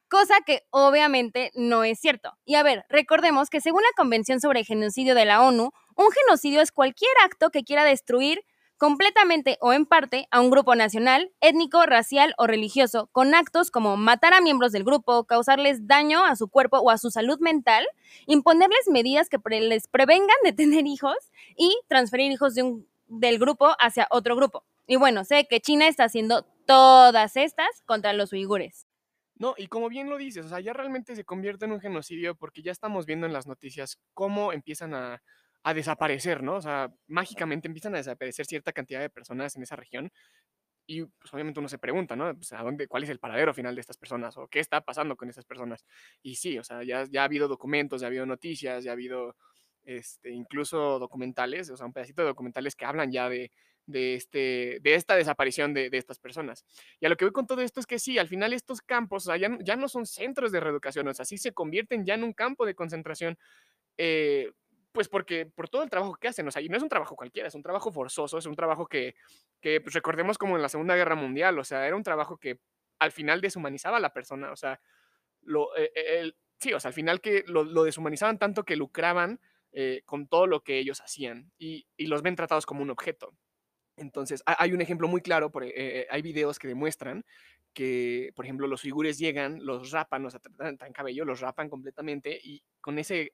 Cosa 0.08 0.36
que 0.46 0.62
obviamente 0.70 1.50
no 1.56 1.82
es 1.82 1.98
cierto. 1.98 2.38
Y 2.44 2.54
a 2.54 2.62
ver, 2.62 2.84
recordemos 2.88 3.50
que 3.50 3.60
según 3.60 3.82
la 3.82 3.90
Convención 3.96 4.40
sobre 4.40 4.62
Genocidio 4.62 5.16
de 5.16 5.24
la 5.24 5.42
ONU, 5.42 5.72
un 5.96 6.12
genocidio 6.12 6.60
es 6.60 6.70
cualquier 6.70 7.10
acto 7.24 7.50
que 7.50 7.64
quiera 7.64 7.82
destruir 7.82 8.44
completamente 8.76 9.58
o 9.60 9.72
en 9.72 9.84
parte 9.84 10.28
a 10.30 10.40
un 10.40 10.50
grupo 10.50 10.76
nacional, 10.76 11.32
étnico, 11.40 11.84
racial 11.86 12.34
o 12.36 12.46
religioso, 12.46 13.08
con 13.10 13.34
actos 13.34 13.72
como 13.72 13.96
matar 13.96 14.32
a 14.32 14.40
miembros 14.40 14.70
del 14.70 14.84
grupo, 14.84 15.24
causarles 15.24 15.88
daño 15.88 16.24
a 16.24 16.36
su 16.36 16.48
cuerpo 16.48 16.78
o 16.78 16.90
a 16.90 16.98
su 16.98 17.10
salud 17.10 17.38
mental, 17.40 17.84
imponerles 18.26 18.88
medidas 18.88 19.28
que 19.28 19.38
les 19.60 19.88
prevengan 19.88 20.36
de 20.44 20.52
tener 20.52 20.86
hijos 20.86 21.16
y 21.56 21.76
transferir 21.88 22.30
hijos 22.30 22.54
de 22.54 22.62
un 22.62 22.91
del 23.12 23.38
grupo 23.38 23.74
hacia 23.78 24.06
otro 24.10 24.34
grupo. 24.36 24.64
Y 24.86 24.96
bueno, 24.96 25.24
sé 25.24 25.46
que 25.48 25.60
China 25.60 25.86
está 25.86 26.04
haciendo 26.04 26.44
todas 26.66 27.36
estas 27.36 27.82
contra 27.84 28.12
los 28.12 28.32
uigures. 28.32 28.86
No, 29.36 29.54
y 29.56 29.66
como 29.66 29.88
bien 29.88 30.08
lo 30.08 30.18
dices, 30.18 30.46
o 30.46 30.48
sea, 30.48 30.60
ya 30.60 30.72
realmente 30.72 31.16
se 31.16 31.24
convierte 31.24 31.64
en 31.64 31.72
un 31.72 31.80
genocidio 31.80 32.34
porque 32.34 32.62
ya 32.62 32.72
estamos 32.72 33.06
viendo 33.06 33.26
en 33.26 33.32
las 33.32 33.46
noticias 33.46 33.98
cómo 34.14 34.52
empiezan 34.52 34.94
a, 34.94 35.22
desaparecer, 35.74 36.42
¿no? 36.42 36.56
O 36.56 36.60
sea, 36.60 36.92
mágicamente 37.06 37.68
empiezan 37.68 37.94
a 37.94 37.98
desaparecer 37.98 38.46
cierta 38.46 38.72
cantidad 38.72 39.00
de 39.00 39.10
personas 39.10 39.54
en 39.54 39.62
esa 39.62 39.76
región 39.76 40.10
y 40.86 41.04
pues 41.04 41.32
obviamente 41.32 41.60
uno 41.60 41.68
se 41.68 41.78
pregunta, 41.78 42.16
¿no? 42.16 42.34
Pues, 42.34 42.52
¿a 42.52 42.62
dónde, 42.62 42.88
¿Cuál 42.88 43.04
es 43.04 43.10
el 43.10 43.20
paradero 43.20 43.54
final 43.54 43.74
de 43.76 43.80
estas 43.80 43.96
personas 43.96 44.36
o 44.36 44.48
qué 44.48 44.58
está 44.58 44.80
pasando 44.80 45.16
con 45.16 45.28
esas 45.28 45.44
personas? 45.44 45.84
Y 46.20 46.34
sí, 46.34 46.58
o 46.58 46.64
sea, 46.64 46.82
ya, 46.82 47.04
ya 47.04 47.22
ha 47.22 47.24
habido 47.24 47.46
documentos, 47.46 48.00
ya 48.00 48.08
ha 48.08 48.08
habido 48.08 48.26
noticias, 48.26 48.82
ya 48.82 48.90
ha 48.90 48.94
habido 48.94 49.36
este, 49.84 50.30
incluso 50.30 50.98
documentales, 50.98 51.70
o 51.70 51.76
sea, 51.76 51.86
un 51.86 51.92
pedacito 51.92 52.22
de 52.22 52.28
documentales 52.28 52.76
que 52.76 52.84
hablan 52.84 53.10
ya 53.10 53.28
de, 53.28 53.50
de, 53.86 54.14
este, 54.14 54.78
de 54.80 54.94
esta 54.94 55.16
desaparición 55.16 55.74
de, 55.74 55.90
de, 55.90 55.98
estas 55.98 56.18
personas. 56.18 56.64
Y 57.00 57.06
a 57.06 57.08
lo 57.08 57.16
que 57.16 57.24
voy 57.24 57.32
con 57.32 57.46
todo 57.46 57.62
esto 57.62 57.80
es 57.80 57.86
que 57.86 57.98
sí, 57.98 58.18
al 58.18 58.28
final 58.28 58.52
estos 58.52 58.80
campos 58.80 59.26
o 59.26 59.30
sea, 59.30 59.36
ya, 59.36 59.56
ya, 59.62 59.76
no 59.76 59.88
son 59.88 60.06
centros 60.06 60.52
de 60.52 60.60
reeducación, 60.60 61.08
o 61.08 61.14
sea, 61.14 61.24
sí 61.24 61.38
se 61.38 61.52
convierten 61.52 62.04
ya 62.04 62.14
en 62.14 62.24
un 62.24 62.32
campo 62.32 62.64
de 62.66 62.74
concentración, 62.74 63.38
eh, 63.98 64.52
pues 64.92 65.08
porque 65.08 65.46
por 65.46 65.68
todo 65.68 65.82
el 65.82 65.90
trabajo 65.90 66.14
que 66.14 66.28
hacen, 66.28 66.46
o 66.46 66.50
sea, 66.50 66.62
y 66.62 66.68
no 66.68 66.76
es 66.76 66.82
un 66.82 66.88
trabajo 66.88 67.16
cualquiera, 67.16 67.48
es 67.48 67.54
un 67.54 67.62
trabajo 67.62 67.90
forzoso, 67.90 68.38
es 68.38 68.46
un 68.46 68.54
trabajo 68.54 68.86
que, 68.86 69.14
que 69.60 69.80
pues, 69.80 69.94
recordemos 69.94 70.38
como 70.38 70.56
en 70.56 70.62
la 70.62 70.68
Segunda 70.68 70.94
Guerra 70.94 71.14
Mundial, 71.14 71.58
o 71.58 71.64
sea, 71.64 71.86
era 71.86 71.96
un 71.96 72.02
trabajo 72.02 72.36
que 72.36 72.60
al 72.98 73.10
final 73.10 73.40
deshumanizaba 73.40 73.96
a 73.96 74.00
la 74.00 74.12
persona, 74.12 74.52
o 74.52 74.56
sea, 74.56 74.80
lo, 75.40 75.74
eh, 75.76 75.90
el, 75.94 76.36
sí, 76.58 76.72
o 76.72 76.78
sea, 76.78 76.90
al 76.90 76.94
final 76.94 77.20
que 77.20 77.42
lo, 77.46 77.64
lo 77.64 77.84
deshumanizaban 77.84 78.38
tanto 78.38 78.64
que 78.64 78.76
lucraban 78.76 79.40
eh, 79.72 80.02
con 80.04 80.26
todo 80.26 80.46
lo 80.46 80.62
que 80.62 80.78
ellos 80.78 81.00
hacían 81.00 81.50
y, 81.58 81.86
los 81.98 82.22
ven 82.22 82.36
tratados 82.36 82.66
como 82.66 82.82
un 82.82 82.90
objeto. 82.90 83.34
Entonces, 83.96 84.42
hay 84.46 84.72
un 84.72 84.80
ejemplo 84.80 85.06
muy 85.08 85.20
claro, 85.20 85.50
por, 85.50 85.64
eh, 85.64 85.72
eh, 85.74 86.06
hay 86.10 86.22
videos 86.22 86.58
que 86.58 86.68
demuestran 86.68 87.24
que, 87.74 88.32
por 88.34 88.44
ejemplo, 88.44 88.66
los 88.66 88.82
figures 88.82 89.18
llegan, 89.18 89.64
los 89.64 89.90
rapan, 89.90 90.26
o 90.26 90.30
sea, 90.30 90.40
traen 90.40 90.92
cabello, 90.92 91.24
los 91.24 91.40
rapan 91.40 91.68
completamente 91.68 92.38
y 92.42 92.62
con 92.80 92.98
ese, 92.98 93.30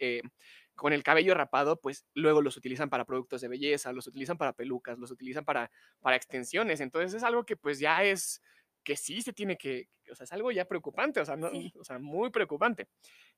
con 0.77 0.93
el 0.93 1.03
cabello 1.03 1.35
rapado, 1.35 1.81
pues 1.81 2.05
luego 2.15 2.41
los 2.41 2.57
utilizan 2.57 2.89
para 2.89 3.05
productos 3.05 3.41
de 3.41 3.49
belleza, 3.49 3.93
los 3.93 4.07
utilizan 4.07 4.39
para 4.39 4.53
pelucas, 4.53 4.99
los 4.99 5.11
utilizan 5.11 5.45
para, 5.45 5.71
para 6.01 6.17
extensiones. 6.17 6.81
Entonces 6.81 7.15
es 7.15 7.25
algo 7.25 7.45
que 7.45 7.57
pues 7.57 7.81
ya 7.81 8.05
es, 8.05 8.41
que 8.85 8.97
sí 8.97 9.21
se 9.23 9.33
tiene 9.33 9.59
que, 9.59 9.89
o 10.11 10.15
sea, 10.15 10.25
es 10.25 10.33
algo 10.33 10.51
ya 10.51 10.65
preocupante, 10.65 11.21
o 11.21 11.25
sea, 11.25 11.37
no, 11.37 11.51
o 11.75 11.85
sea 11.85 11.99
muy 11.99 12.31
preocupante. 12.31 12.89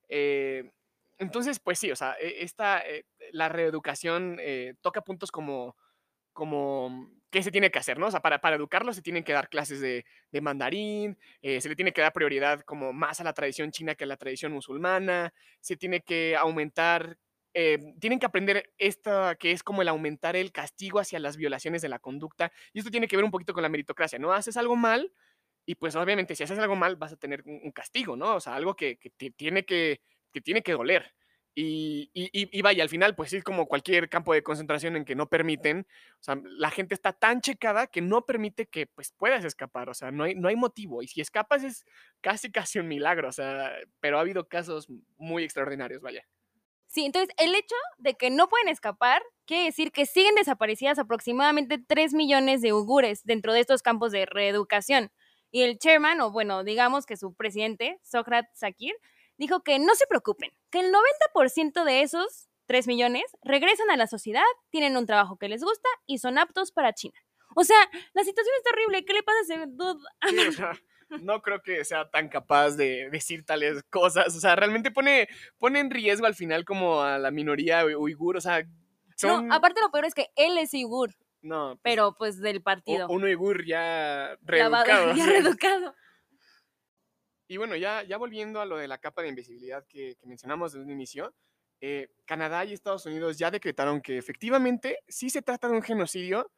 Eh, 0.09 0.71
entonces, 1.21 1.61
pues 1.61 1.79
sí, 1.79 1.91
o 1.93 1.97
sea, 1.97 2.17
e, 2.19 2.43
esta, 2.43 2.81
eh, 2.81 3.05
la 3.33 3.51
reeducación 3.51 4.39
eh, 4.41 4.75
toca 4.81 5.03
puntos 5.03 5.31
como, 5.31 5.77
como 6.33 7.11
qué 7.31 7.43
se 7.43 7.51
tiene 7.53 7.71
que 7.71 7.79
hacer, 7.79 7.99
¿no? 7.99 8.07
O 8.07 8.11
sea, 8.11 8.21
para, 8.21 8.41
para 8.41 8.57
educarlos 8.57 8.97
se 8.97 9.03
tienen 9.03 9.23
que 9.23 9.35
dar 9.35 9.51
clases 9.51 9.81
de, 9.81 10.05
mandarín, 10.41 11.19
eh, 11.43 11.61
se 11.61 11.69
le 11.69 11.77
tiene 11.77 11.93
que 11.93 12.01
dar 12.01 12.15
prioridad 12.15 12.63
como 12.63 12.95
más 12.95 13.21
a 13.21 13.25
la 13.25 13.35
tradición 13.35 13.71
china 13.71 13.95
que 13.95 14.05
a 14.05 14.07
la 14.07 14.17
tradición 14.17 14.53
musulmana, 14.53 15.35
se 15.61 15.77
tiene 15.77 16.01
que 16.01 16.37
aumentar, 16.37 17.19
tienen 17.53 18.21
que 18.21 18.27
aprender 18.27 18.73
esta, 18.79 19.35
que 19.35 19.51
es 19.53 19.63
como 19.63 19.83
el 19.83 19.89
aumentar 19.89 20.37
el 20.37 20.53
castigo 20.53 21.01
hacia 21.01 21.19
las 21.19 21.37
violaciones 21.37 21.83
de 21.83 21.89
la 21.89 21.99
conducta, 21.99 22.51
y 22.73 22.79
esto 22.79 22.91
tiene 22.91 23.09
que 23.09 23.17
ver 23.17 23.25
un 23.25 23.31
poquito 23.31 23.53
con 23.53 23.63
la 23.63 23.69
meritocracia, 23.69 24.19
¿no? 24.19 24.33
Haces 24.33 24.57
algo 24.57 24.77
mal, 24.77 25.13
y 25.67 25.75
pues 25.75 25.97
obviamente 25.97 26.35
si 26.35 26.45
haces 26.45 26.59
algo 26.59 26.77
mal 26.77 26.97
vas 26.97 27.13
a 27.13 27.17
tener 27.17 27.43
un, 27.45 27.73
castigo, 27.73 28.17
¿no? 28.17 28.37
O 28.37 28.41
sea, 28.41 28.55
algo 28.55 28.75
que, 28.75 28.99
que 28.99 29.31
tiene 29.33 29.65
que 29.65 30.01
que 30.33 30.41
tiene 30.41 30.63
que 30.63 30.73
doler. 30.73 31.15
Y, 31.55 32.11
y, 32.15 32.63
vaya, 32.63 32.83
al 32.83 32.89
final, 32.89 33.17
pues 33.17 33.33
es 33.33 33.43
como 33.43 33.67
cualquier 33.67 34.09
campo 34.09 34.33
de 34.33 34.43
concentración 34.43 34.97
en 34.97 35.05
que 35.05 35.17
no 35.17 35.29
permiten, 35.29 35.87
la 36.57 36.71
gente 36.71 36.95
está 36.95 37.13
tan 37.13 37.41
checada 37.41 37.89
que 37.89 38.01
no 38.01 38.25
permite 38.25 38.67
que 38.67 38.87
pues 38.87 39.13
puedas 39.13 39.45
escapar, 39.45 39.91
o 39.91 39.95
sea, 39.95 40.13
no 40.13 40.25
hay, 40.25 40.35
no 40.37 40.49
hay 40.49 40.57
motivo. 40.57 41.03
Y 41.03 41.09
si 41.09 41.21
escapas 41.21 41.65
es 41.65 41.85
casi, 42.21 42.53
casi 42.53 42.79
un 42.79 42.89
milagro, 42.89 43.29
o 43.29 43.33
sea, 43.33 43.73
pero 43.99 44.19
ha 44.19 44.21
habido 44.21 44.49
casos 44.49 44.89
muy 45.19 45.43
extraordinarios, 45.43 46.01
vaya. 46.01 46.25
Sí, 46.87 47.05
entonces 47.05 47.35
el 47.39 47.55
hecho 47.55 47.77
de 47.99 48.15
que 48.15 48.31
no 48.31 48.49
pueden 48.49 48.69
escapar 48.69 49.23
quiere 49.45 49.65
decir 49.65 49.93
que 49.93 50.07
siguen 50.07 50.35
desaparecidas 50.37 50.99
aproximadamente 50.99 51.79
3 51.79 52.15
millones 52.15 52.63
de 52.63 52.73
uigures 52.73 53.23
dentro 53.25 53.53
de 53.53 53.61
estos 53.61 53.83
campos 53.83 54.13
de 54.13 54.27
reeducación. 54.27 55.13
Y 55.51 55.63
el 55.63 55.79
chairman, 55.79 56.21
o 56.21 56.31
bueno, 56.31 56.65
digamos 56.65 57.07
que 57.07 57.17
su 57.17 57.35
presidente, 57.35 57.99
Sokrat 58.03 58.47
Sakir, 58.55 58.95
dijo 59.41 59.63
que 59.63 59.79
no 59.79 59.95
se 59.95 60.07
preocupen, 60.07 60.53
que 60.71 60.81
el 60.81 60.93
90% 60.93 61.83
de 61.85 62.03
esos 62.03 62.51
3 62.67 62.87
millones 62.87 63.25
regresan 63.43 63.91
a 63.91 63.97
la 63.97 64.07
sociedad, 64.07 64.45
tienen 64.69 64.99
un 64.99 65.07
trabajo 65.07 65.39
que 65.39 65.49
les 65.49 65.65
gusta 65.65 65.89
y 66.07 66.19
son 66.19 66.39
aptos 66.39 66.73
para 66.73 66.93
China. 66.93 67.19
O 67.57 67.65
sea, 67.65 67.79
la 68.13 68.23
situación 68.23 68.55
es 68.59 68.63
terrible. 68.63 69.05
¿Qué 69.05 69.15
le 69.15 69.23
pasa 69.23 69.39
a 69.39 69.43
ese 69.43 69.65
dude? 69.67 70.05
no 71.23 71.41
creo 71.41 71.63
que 71.63 71.85
sea 71.85 72.09
tan 72.11 72.29
capaz 72.29 72.77
de 72.77 73.09
decir 73.11 73.45
tales 73.45 73.83
cosas. 73.91 74.37
O 74.37 74.41
sea, 74.41 74.55
realmente 74.57 74.91
pone, 74.91 75.27
pone 75.59 75.81
en 75.81 75.91
riesgo 75.91 76.27
al 76.27 76.35
final 76.35 76.65
como 76.67 77.01
a 77.01 77.19
la 77.19 77.31
minoría 77.31 77.85
uigur. 77.85 78.37
O 78.37 78.41
sea, 78.43 78.63
No, 79.23 79.53
aparte 79.53 79.81
lo 79.81 79.91
peor 79.91 80.05
es 80.05 80.15
que 80.15 80.29
él 80.37 80.59
es 80.59 80.75
uigur. 80.75 81.15
No. 81.43 81.71
Pues 81.71 81.81
pero 81.83 82.15
pues 82.17 82.41
del 82.41 82.63
partido. 82.63 83.09
Un 83.09 83.25
uigur 83.25 83.65
ya 83.65 84.37
reeducado. 84.43 85.15
Ya 85.17 85.27
reeducado. 85.27 85.95
Y 87.51 87.57
bueno, 87.57 87.75
ya, 87.75 88.05
volviendo 88.17 88.61
a 88.61 88.65
lo 88.65 88.77
de 88.77 88.87
la 88.87 88.99
capa 88.99 89.23
de 89.23 89.29
invisibilidad 89.29 89.85
que, 89.89 90.17
mencionamos 90.23 90.71
desde 90.71 90.85
un 90.85 90.93
inicio, 90.93 91.35
eh, 91.81 92.13
Canadá 92.25 92.65
y 92.65 92.73
Estados 92.73 93.07
Unidos 93.07 93.39
ya 93.39 93.51
decretaron 93.51 94.01
que 94.01 94.19
efectivamente 94.19 95.01
sí 95.09 95.31
se 95.31 95.43
trata 95.43 95.67
de 95.67 95.75
un 95.75 95.83
genocidio 95.83 96.53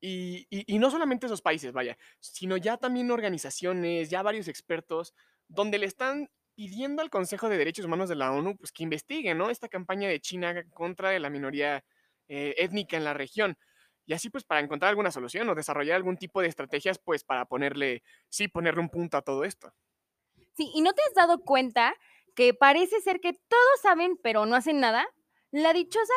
y, 0.00 0.46
y, 0.48 0.78
no 0.78 0.90
solamente 0.90 1.26
esos 1.26 1.42
países, 1.42 1.72
vaya, 1.72 1.98
sino 2.20 2.56
ya 2.56 2.78
también 2.78 3.10
organizaciones, 3.10 4.08
ya 4.08 4.22
varios 4.22 4.48
expertos, 4.48 5.12
donde 5.46 5.76
le 5.76 5.84
están 5.84 6.30
pidiendo 6.54 7.02
al 7.02 7.10
Consejo 7.10 7.50
de 7.50 7.58
Derechos 7.58 7.84
Humanos 7.84 8.08
de 8.08 8.16
la 8.16 8.32
ONU 8.32 8.56
pues, 8.56 8.72
que 8.72 8.82
investigue 8.82 9.34
¿no? 9.34 9.50
esta 9.50 9.68
campaña 9.68 10.08
de 10.08 10.20
China 10.20 10.64
contra 10.72 11.18
la 11.18 11.28
minoría 11.28 11.84
eh, 12.28 12.54
étnica 12.56 12.96
en 12.96 13.04
la 13.04 13.12
región. 13.12 13.58
Y 14.06 14.14
así 14.14 14.30
pues 14.30 14.44
para 14.44 14.62
encontrar 14.62 14.88
alguna 14.88 15.10
solución 15.10 15.46
o 15.50 15.54
desarrollar 15.54 15.96
algún 15.96 16.16
tipo 16.16 16.40
de 16.40 16.48
estrategias 16.48 16.98
pues 16.98 17.24
para 17.24 17.44
ponerle, 17.44 18.02
sí, 18.30 18.48
ponerle 18.48 18.80
un 18.80 18.88
punto 18.88 19.18
a 19.18 19.22
todo 19.22 19.44
esto. 19.44 19.74
Sí, 20.60 20.70
¿y 20.74 20.82
no 20.82 20.92
te 20.92 21.00
has 21.08 21.14
dado 21.14 21.38
cuenta 21.42 21.94
que 22.36 22.52
parece 22.52 23.00
ser 23.00 23.20
que 23.20 23.32
todos 23.32 23.80
saben, 23.80 24.18
pero 24.22 24.44
no 24.44 24.56
hacen 24.56 24.78
nada? 24.78 25.06
La 25.52 25.72
dichosa 25.72 26.12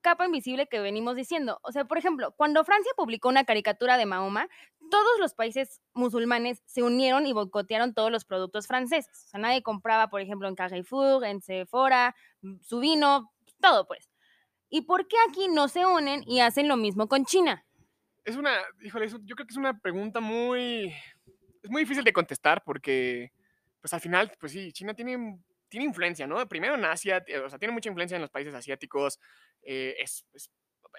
capa 0.00 0.24
invisible 0.24 0.66
que 0.66 0.80
venimos 0.80 1.14
diciendo. 1.14 1.60
O 1.62 1.72
sea, 1.72 1.84
por 1.84 1.98
ejemplo, 1.98 2.32
cuando 2.38 2.64
Francia 2.64 2.90
publicó 2.96 3.28
una 3.28 3.44
caricatura 3.44 3.98
de 3.98 4.06
Mahoma, 4.06 4.48
todos 4.90 5.20
los 5.20 5.34
países 5.34 5.82
musulmanes 5.92 6.62
se 6.64 6.82
unieron 6.82 7.26
y 7.26 7.34
boicotearon 7.34 7.92
todos 7.92 8.10
los 8.10 8.24
productos 8.24 8.66
franceses. 8.66 9.26
O 9.26 9.28
sea, 9.28 9.40
nadie 9.40 9.62
compraba, 9.62 10.08
por 10.08 10.22
ejemplo, 10.22 10.48
en 10.48 10.54
Carrefour, 10.54 11.26
en 11.26 11.42
Sephora, 11.42 12.16
mm, 12.40 12.60
su 12.62 12.80
vino, 12.80 13.30
todo 13.60 13.86
pues. 13.86 14.08
¿Y 14.70 14.86
por 14.86 15.06
qué 15.06 15.16
aquí 15.28 15.48
no 15.48 15.68
se 15.68 15.84
unen 15.84 16.22
y 16.26 16.40
hacen 16.40 16.66
lo 16.66 16.78
mismo 16.78 17.08
con 17.08 17.26
China? 17.26 17.62
Es 18.24 18.36
una, 18.36 18.56
híjole, 18.80 19.06
yo 19.06 19.36
creo 19.36 19.46
que 19.46 19.52
es 19.52 19.58
una 19.58 19.78
pregunta 19.78 20.20
muy, 20.20 20.94
es 21.62 21.68
muy 21.68 21.82
difícil 21.82 22.04
de 22.04 22.14
contestar 22.14 22.64
porque 22.64 23.35
pues 23.86 23.94
al 23.94 24.00
final, 24.00 24.32
pues 24.40 24.50
sí, 24.50 24.72
China 24.72 24.94
tiene, 24.94 25.38
tiene 25.68 25.86
influencia, 25.86 26.26
¿no? 26.26 26.44
Primero 26.48 26.74
en 26.74 26.84
Asia, 26.84 27.24
eh, 27.28 27.38
o 27.38 27.48
sea, 27.48 27.56
tiene 27.56 27.72
mucha 27.72 27.88
influencia 27.88 28.16
en 28.16 28.20
los 28.20 28.32
países 28.32 28.52
asiáticos, 28.52 29.20
eh, 29.62 29.94
es, 30.00 30.26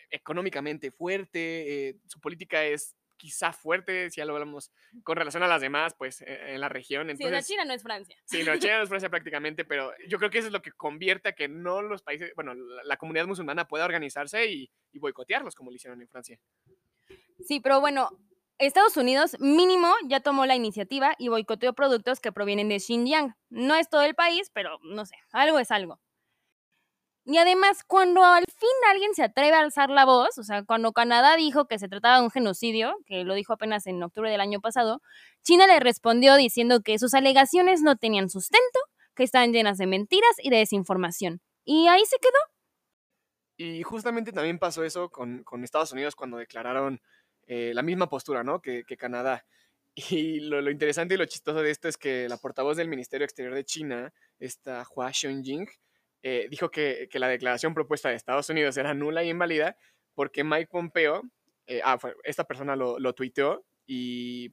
económicamente 0.10 0.90
fuerte, 0.90 1.90
eh, 1.90 1.98
su 2.08 2.22
política 2.22 2.64
es 2.64 2.96
quizá 3.18 3.52
fuerte, 3.52 4.10
si 4.10 4.22
ya 4.22 4.26
lo 4.26 4.36
hablamos 4.36 4.72
con 5.04 5.18
relación 5.18 5.44
a 5.44 5.50
las 5.50 5.60
demás, 5.60 5.96
pues 5.98 6.22
e, 6.22 6.54
en 6.54 6.62
la 6.62 6.70
región. 6.70 7.10
Entonces, 7.10 7.28
sí, 7.46 7.56
la 7.56 7.62
China 7.62 7.66
no 7.66 7.74
es 7.74 7.84
Francia. 7.84 8.16
Sí, 8.24 8.44
la 8.44 8.58
China 8.58 8.78
no 8.78 8.84
es 8.84 8.90
Francia 8.90 9.10
prácticamente, 9.10 9.66
pero 9.66 9.92
yo 10.08 10.18
creo 10.18 10.30
que 10.30 10.38
eso 10.38 10.48
es 10.48 10.54
lo 10.54 10.62
que 10.62 10.72
convierte 10.72 11.28
a 11.28 11.34
que 11.34 11.50
no 11.50 11.82
los 11.82 12.04
países, 12.04 12.32
bueno, 12.36 12.54
la, 12.54 12.96
comunidad 12.96 13.28
musulmana 13.28 13.68
pueda 13.68 13.84
organizarse 13.84 14.50
y, 14.50 14.72
y 14.94 15.00
boicotearlos 15.00 15.56
como 15.56 15.72
lo 15.72 15.76
hicieron 15.76 16.02
en 16.02 16.08
Francia. 16.08 16.40
Sí, 17.46 17.60
pero 17.60 17.82
bueno, 17.82 18.18
Estados 18.60 18.98
Unidos 18.98 19.38
mínimo 19.40 19.94
ya 20.06 20.20
tomó 20.20 20.46
la 20.46 20.56
iniciativa 20.56 21.14
y 21.20 21.28
boicoteó 21.28 21.74
productos 21.74 22.20
que 22.20 22.32
provienen 22.32 22.70
de 22.70 22.80
Xinjiang. 22.80 23.36
No 23.50 23.76
es 23.76 23.90
todo 23.90 24.02
el 24.02 24.16
país, 24.16 24.50
pero 24.54 24.80
no 24.82 25.06
sé, 25.06 25.16
algo 25.32 25.60
es 25.60 25.70
algo. 25.70 26.00
Y 27.30 27.38
además, 27.38 27.84
cuando 27.86 28.24
al 28.24 28.46
fin 28.48 28.70
alguien 28.90 29.14
se 29.14 29.22
atreve 29.22 29.58
a 29.58 29.60
alzar 29.60 29.90
la 29.90 30.06
voz, 30.06 30.38
o 30.38 30.44
sea, 30.44 30.64
cuando 30.64 30.94
Canadá 30.94 31.36
dijo 31.36 31.68
que 31.68 31.78
se 31.78 31.90
trataba 31.90 32.20
de 32.20 32.24
un 32.24 32.32
genocidio, 32.32 32.96
que 33.06 33.26
lo 33.26 33.34
dijo 33.34 33.52
apenas 33.52 33.86
en 33.86 34.02
octubre 34.02 34.32
del 34.32 34.40
año 34.40 34.62
pasado, 34.62 35.02
China 35.44 35.68
le 35.68 35.82
respondió 35.82 36.38
diciendo 36.38 36.80
que 36.82 36.98
sus 36.98 37.14
alegaciones 37.14 37.82
no 37.82 37.98
tenían 37.98 38.30
sustento, 38.30 38.80
que 39.14 39.24
estaban 39.24 39.52
llenas 39.52 39.78
de 39.78 39.88
mentiras 39.88 40.32
y 40.42 40.50
de 40.50 40.60
desinformación. 40.60 41.42
Y 41.66 41.90
ahí 41.90 42.06
se 42.06 42.18
quedó. 42.18 42.40
Y 43.58 43.84
justamente 43.84 44.32
también 44.32 44.58
pasó 44.58 44.86
eso 44.86 45.10
con, 45.10 45.44
con 45.44 45.66
Estados 45.66 45.92
Unidos 45.92 46.16
cuando 46.16 46.38
declararon 46.38 47.02
eh, 47.48 47.72
la 47.74 47.82
misma 47.82 48.10
postura, 48.10 48.44
¿no? 48.44 48.62
Que, 48.62 48.84
Canadá. 48.98 49.46
Y 49.96 50.42
lo, 50.42 50.70
interesante 50.70 51.16
y 51.16 51.18
lo 51.18 51.26
chistoso 51.26 51.64
de 51.64 51.72
esto 51.72 51.88
es 51.88 51.98
que 51.98 52.30
la 52.30 52.38
portavoz 52.38 52.78
del 52.78 52.88
Ministerio 52.88 53.26
Exterior 53.26 53.56
de 53.56 53.66
China, 53.66 54.14
esta 54.38 54.86
Hua 54.94 55.12
Xionging, 55.12 55.68
eh, 56.22 56.48
dijo 56.52 56.70
que, 56.70 57.10
la 57.14 57.28
declaración 57.28 57.74
propuesta 57.74 58.10
de 58.10 58.16
Estados 58.16 58.50
Unidos 58.50 58.78
era 58.78 58.94
nula 58.94 59.24
y 59.24 59.30
inválida 59.30 59.76
porque 60.14 60.44
Mike 60.44 60.68
Pompeo, 60.72 61.24
eh, 61.66 61.82
ah, 61.84 61.98
esta 62.24 62.44
persona 62.44 62.76
lo, 62.76 63.00
lo 63.00 63.14
tuiteó 63.14 63.66
y, 63.88 64.52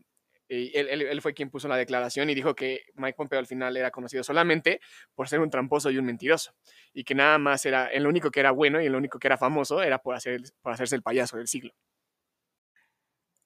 él, 0.48 1.20
fue 1.22 1.34
quien 1.34 1.50
puso 1.50 1.68
la 1.68 1.76
declaración 1.76 2.28
y 2.30 2.34
dijo 2.34 2.54
que 2.54 2.82
Mike 2.94 3.16
Pompeo 3.16 3.38
al 3.38 3.46
final 3.46 3.76
era 3.76 3.90
conocido 3.90 4.22
solamente 4.22 4.80
por 5.14 5.28
ser 5.28 5.40
un 5.40 5.50
tramposo 5.50 5.90
y 5.90 5.98
un 5.98 6.04
mentiroso 6.04 6.54
y 6.92 7.04
que 7.04 7.14
nada 7.14 7.38
más 7.38 7.64
era, 7.66 7.86
el 7.86 8.06
único 8.06 8.30
que 8.30 8.40
era 8.40 8.50
bueno 8.50 8.80
y 8.80 8.86
el 8.86 8.94
único 8.94 9.18
que 9.18 9.28
era 9.28 9.38
famoso 9.38 9.82
era 9.82 9.98
por, 9.98 10.14
hacer, 10.14 10.42
por 10.60 10.72
hacerse 10.72 10.96
el 10.96 11.02
payaso 11.02 11.36
del 11.38 11.48
siglo. 11.48 11.74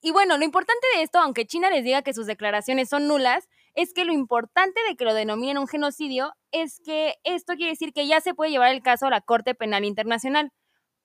Y 0.01 0.13
bueno, 0.13 0.39
lo 0.39 0.45
importante 0.45 0.87
de 0.95 1.03
esto, 1.03 1.19
aunque 1.19 1.47
China 1.47 1.71
les 1.71 1.85
diga 1.85 2.03
que 2.03 2.15
sus 2.15 2.27
declaraciones 2.27 2.89
son 2.89 3.09
nulas, 3.09 3.49
es 3.75 3.93
que 3.93 4.05
lo 4.05 4.13
importante 4.13 4.81
de 4.89 4.97
que 4.97 5.05
lo 5.05 5.15
denominen 5.15 5.59
un 5.59 5.67
genocidio 5.67 6.33
es 6.53 6.81
que 6.85 7.17
esto 7.25 7.55
quiere 7.55 7.73
decir 7.73 7.93
que 7.93 8.07
ya 8.07 8.21
se 8.21 8.35
puede 8.35 8.51
llevar 8.51 8.73
el 8.73 8.83
caso 8.83 9.07
a 9.07 9.11
la 9.11 9.21
Corte 9.21 9.55
Penal 9.55 9.85
Internacional. 9.85 10.53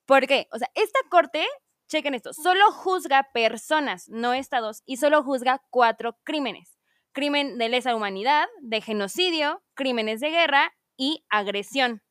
¿Por 0.06 0.26
qué? 0.26 0.46
O 0.52 0.58
sea, 0.58 0.68
esta 0.74 0.98
corte, 1.10 1.44
chequen 1.88 2.14
esto, 2.14 2.32
solo 2.32 2.70
juzga 2.72 3.28
personas, 3.32 4.08
no 4.08 4.32
estados, 4.32 4.82
y 4.86 4.98
solo 4.98 5.22
juzga 5.22 5.62
cuatro 5.70 6.18
crímenes. 6.24 6.78
Crimen 7.12 7.58
de 7.58 7.68
lesa 7.68 7.94
humanidad, 7.94 8.46
de 8.60 8.80
genocidio, 8.80 9.62
crímenes 9.74 10.20
de 10.20 10.30
guerra 10.30 10.74
y 10.96 11.24
agresión. 11.30 12.02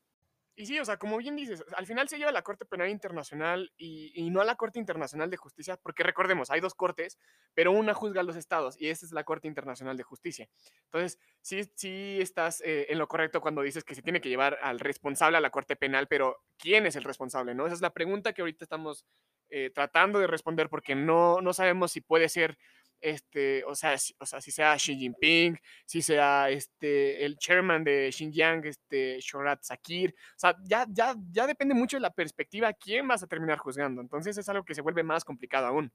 Y 0.55 0.67
sí, 0.67 0.79
o 0.79 0.85
sea, 0.85 0.97
como 0.97 1.17
bien 1.17 1.35
dices, 1.35 1.63
al 1.75 1.87
final 1.87 2.07
se 2.07 2.17
lleva 2.17 2.29
a 2.29 2.33
la 2.33 2.43
Corte 2.43 2.65
Penal 2.65 2.89
Internacional 2.89 3.71
y, 3.75 4.29
no 4.29 4.39
a 4.41 4.45
la 4.45 4.55
Corte 4.55 4.77
Internacional 4.77 5.29
de 5.31 5.37
Justicia, 5.37 5.77
porque 5.81 6.03
recordemos, 6.03 6.51
hay 6.51 6.59
dos 6.59 6.75
cortes, 6.75 7.17
pero 7.55 7.71
una 7.71 7.93
juzga 7.95 8.21
a 8.21 8.23
los 8.23 8.35
estados 8.35 8.79
y 8.79 8.89
esa 8.89 9.05
es 9.05 9.11
la 9.13 9.23
Corte 9.23 9.47
Internacional 9.47 9.97
de 9.97 10.03
Justicia. 10.03 10.47
Entonces, 10.85 11.19
sí, 11.41 11.63
sí 11.75 12.17
estás 12.21 12.61
eh, 12.61 12.85
en 12.89 12.99
lo 12.99 13.07
correcto 13.07 13.41
cuando 13.41 13.63
dices 13.63 13.83
que 13.83 13.95
se 13.95 14.03
tiene 14.03 14.21
que 14.21 14.29
llevar 14.29 14.59
al 14.61 14.79
responsable 14.79 15.37
a 15.37 15.41
la 15.41 15.49
Corte 15.49 15.75
Penal, 15.75 16.07
pero 16.07 16.43
¿quién 16.57 16.85
es 16.85 16.95
el 16.95 17.03
responsable? 17.03 17.55
¿no? 17.55 17.65
Esa 17.65 17.75
es 17.75 17.81
la 17.81 17.93
pregunta 17.93 18.33
que 18.33 18.41
ahorita 18.43 18.63
estamos 18.63 19.05
eh, 19.49 19.71
tratando 19.71 20.19
de 20.19 20.27
responder 20.27 20.69
porque 20.69 20.95
no, 20.95 21.41
no 21.41 21.53
sabemos 21.53 21.91
si 21.91 22.01
puede 22.01 22.29
ser 22.29 22.57
este, 23.03 23.63
o 23.65 23.75
sea, 23.75 23.97
si, 23.97 24.15
o 24.17 24.25
sea, 24.25 24.39
si 24.39 24.49
sea 24.49 24.75
Xi 24.77 24.95
Jinping, 24.95 25.59
si 25.85 26.01
sea 26.01 26.49
este, 26.49 27.25
el 27.25 27.37
chairman 27.37 27.83
de 27.83 28.09
Xinjiang, 28.11 28.65
este, 28.65 29.19
Shorat 29.19 29.61
Sakir, 29.61 30.15
o 30.17 30.39
sea, 30.39 30.55
ya, 30.63 30.87
ya, 30.89 31.13
ya 31.29 31.45
depende 31.45 31.75
mucho 31.75 31.97
de 31.97 32.01
la 32.01 32.09
perspectiva 32.09 32.71
quién 32.73 33.07
vas 33.07 33.21
a 33.21 33.27
terminar 33.27 33.57
juzgando, 33.57 34.01
entonces 34.01 34.37
es 34.37 34.47
algo 34.47 34.63
que 34.63 34.73
se 34.73 34.81
vuelve 34.81 35.03
más 35.03 35.25
complicado 35.25 35.67
aún. 35.67 35.91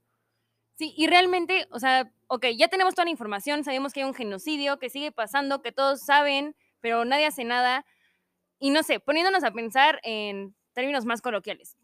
Sí, 0.75 0.93
y 0.95 1.07
realmente, 1.07 1.67
o 1.71 1.79
sea, 1.79 2.09
ok, 2.27 2.45
ya 2.55 2.67
tenemos 2.67 2.93
toda 2.93 3.05
la 3.05 3.11
información, 3.11 3.63
sabemos 3.63 3.91
que 3.91 4.01
hay 4.01 4.07
un 4.07 4.13
genocidio, 4.13 4.79
que 4.79 4.89
sigue 4.89 5.11
pasando, 5.11 5.61
que 5.61 5.71
todos 5.71 6.05
saben, 6.05 6.55
pero 6.79 7.03
nadie 7.05 7.25
hace 7.25 7.43
nada, 7.43 7.85
y 8.59 8.69
no 8.69 8.83
sé, 8.83 8.99
poniéndonos 8.99 9.43
a 9.43 9.51
pensar 9.51 9.99
en 10.03 10.55
términos 10.73 11.05
más 11.05 11.21
coloquiales. 11.21 11.75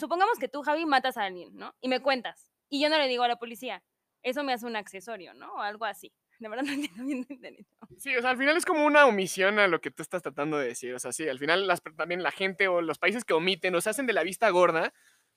Supongamos 0.00 0.38
que 0.38 0.48
tú, 0.48 0.62
Javi, 0.62 0.86
matas 0.86 1.18
a 1.18 1.24
alguien, 1.24 1.54
¿no? 1.54 1.74
Y 1.82 1.88
me 1.88 2.00
cuentas, 2.00 2.50
y 2.70 2.80
yo 2.80 2.88
no 2.88 2.96
le 2.96 3.06
digo 3.06 3.22
a 3.22 3.28
la 3.28 3.36
policía, 3.36 3.84
eso 4.24 4.42
me 4.42 4.52
hace 4.52 4.66
un 4.66 4.74
accesorio, 4.74 5.34
¿no? 5.34 5.54
O 5.54 5.60
algo 5.60 5.84
así. 5.84 6.12
De 6.40 6.48
verdad 6.48 6.64
no 6.64 6.72
entiendo 6.72 7.04
bien 7.04 7.66
Sí, 7.98 8.16
o 8.16 8.20
sea, 8.20 8.30
al 8.30 8.36
final 8.36 8.56
es 8.56 8.64
como 8.64 8.84
una 8.84 9.06
omisión 9.06 9.58
a 9.60 9.68
lo 9.68 9.80
que 9.80 9.90
tú 9.90 10.02
estás 10.02 10.22
tratando 10.22 10.58
de 10.58 10.68
decir. 10.68 10.94
O 10.94 10.98
sea, 10.98 11.12
sí, 11.12 11.28
al 11.28 11.38
final 11.38 11.66
las, 11.66 11.80
también 11.96 12.22
la 12.22 12.32
gente 12.32 12.66
o 12.66 12.82
los 12.82 12.98
países 12.98 13.24
que 13.24 13.34
omiten 13.34 13.74
o 13.74 13.80
se 13.80 13.90
hacen 13.90 14.06
de 14.06 14.12
la 14.12 14.24
vista 14.24 14.50
gorda, 14.50 14.92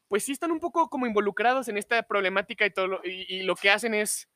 pues 0.08 0.23
sí 0.23 0.32
están 0.32 0.52
un 0.52 0.60
poco 0.60 0.89
como 0.89 1.06
involucrados 1.06 1.67
en 1.67 1.78
esta 1.78 2.02
problemática 2.04 2.65
y 2.65 2.71
todo, 2.71 3.02
y 3.04 3.43
lo 3.43 3.56
que 3.56 3.69
hacen 3.69 3.93
es 3.93 4.28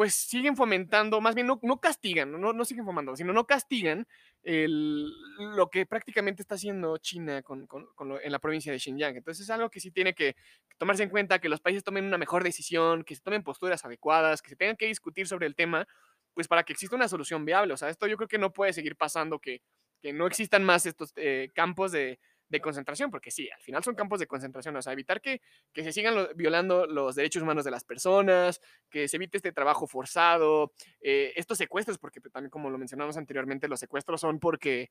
pues 0.00 0.14
siguen 0.14 0.56
fomentando, 0.56 1.20
más 1.20 1.34
bien 1.34 1.46
no, 1.46 1.60
no 1.62 1.78
castigan, 1.78 2.32
no, 2.32 2.54
no, 2.54 2.64
siguen 2.64 2.86
fomentando, 2.86 3.16
sino 3.16 3.34
no 3.34 3.46
castigan 3.46 4.08
el, 4.42 5.12
lo 5.38 5.68
que 5.68 5.84
prácticamente 5.84 6.40
está 6.40 6.54
haciendo 6.54 6.96
China 6.96 7.42
con, 7.42 7.66
con, 7.66 7.86
en 8.22 8.32
la 8.32 8.38
provincia 8.38 8.72
de 8.72 8.78
Xinjiang. 8.78 9.14
Entonces 9.14 9.44
es 9.44 9.50
algo 9.50 9.68
que 9.68 9.78
sí 9.78 9.90
tiene 9.90 10.14
que 10.14 10.36
tomarse 10.78 11.02
en 11.02 11.10
cuenta, 11.10 11.38
que 11.38 11.50
los 11.50 11.60
países 11.60 11.84
tomen 11.84 12.06
una 12.06 12.16
mejor 12.16 12.42
decisión, 12.42 13.04
que 13.04 13.14
se 13.14 13.20
tomen 13.20 13.42
posturas 13.42 13.84
adecuadas, 13.84 14.40
que 14.40 14.48
se 14.48 14.56
tengan 14.56 14.76
que 14.76 14.86
discutir 14.86 15.26
sobre 15.26 15.46
el 15.46 15.54
tema, 15.54 15.86
pues 16.32 16.48
para 16.48 16.62
que 16.62 16.72
exista 16.72 16.96
una 16.96 17.06
solución 17.06 17.44
viable. 17.44 17.74
O 17.74 17.76
sea, 17.76 17.90
esto 17.90 18.06
yo 18.06 18.16
creo 18.16 18.28
que 18.28 18.38
no 18.38 18.54
puede 18.54 18.72
seguir 18.72 18.96
pasando, 18.96 19.38
que, 19.38 19.60
que 20.00 20.14
no 20.14 20.26
existan 20.26 20.64
más 20.64 20.86
estos 20.86 21.12
eh, 21.16 21.50
campos 21.54 21.92
de, 21.92 22.18
de 22.50 22.60
concentración, 22.60 23.10
porque 23.10 23.30
sí, 23.30 23.48
al 23.50 23.62
final 23.62 23.82
son 23.82 23.94
campos 23.94 24.18
de 24.18 24.26
concentración, 24.26 24.76
o 24.76 24.82
sea, 24.82 24.92
evitar 24.92 25.20
que, 25.20 25.40
que 25.72 25.84
se 25.84 25.92
sigan 25.92 26.28
violando 26.34 26.86
los 26.86 27.14
derechos 27.14 27.42
humanos 27.42 27.64
de 27.64 27.70
las 27.70 27.84
personas, 27.84 28.60
que 28.90 29.06
se 29.08 29.16
evite 29.16 29.38
este 29.38 29.52
trabajo 29.52 29.86
forzado, 29.86 30.72
eh, 31.00 31.32
estos 31.36 31.58
secuestros, 31.58 31.98
porque 31.98 32.20
también 32.20 32.50
como 32.50 32.68
lo 32.68 32.76
mencionamos 32.76 33.16
anteriormente, 33.16 33.68
los 33.68 33.78
secuestros 33.78 34.20
son 34.20 34.40
porque, 34.40 34.90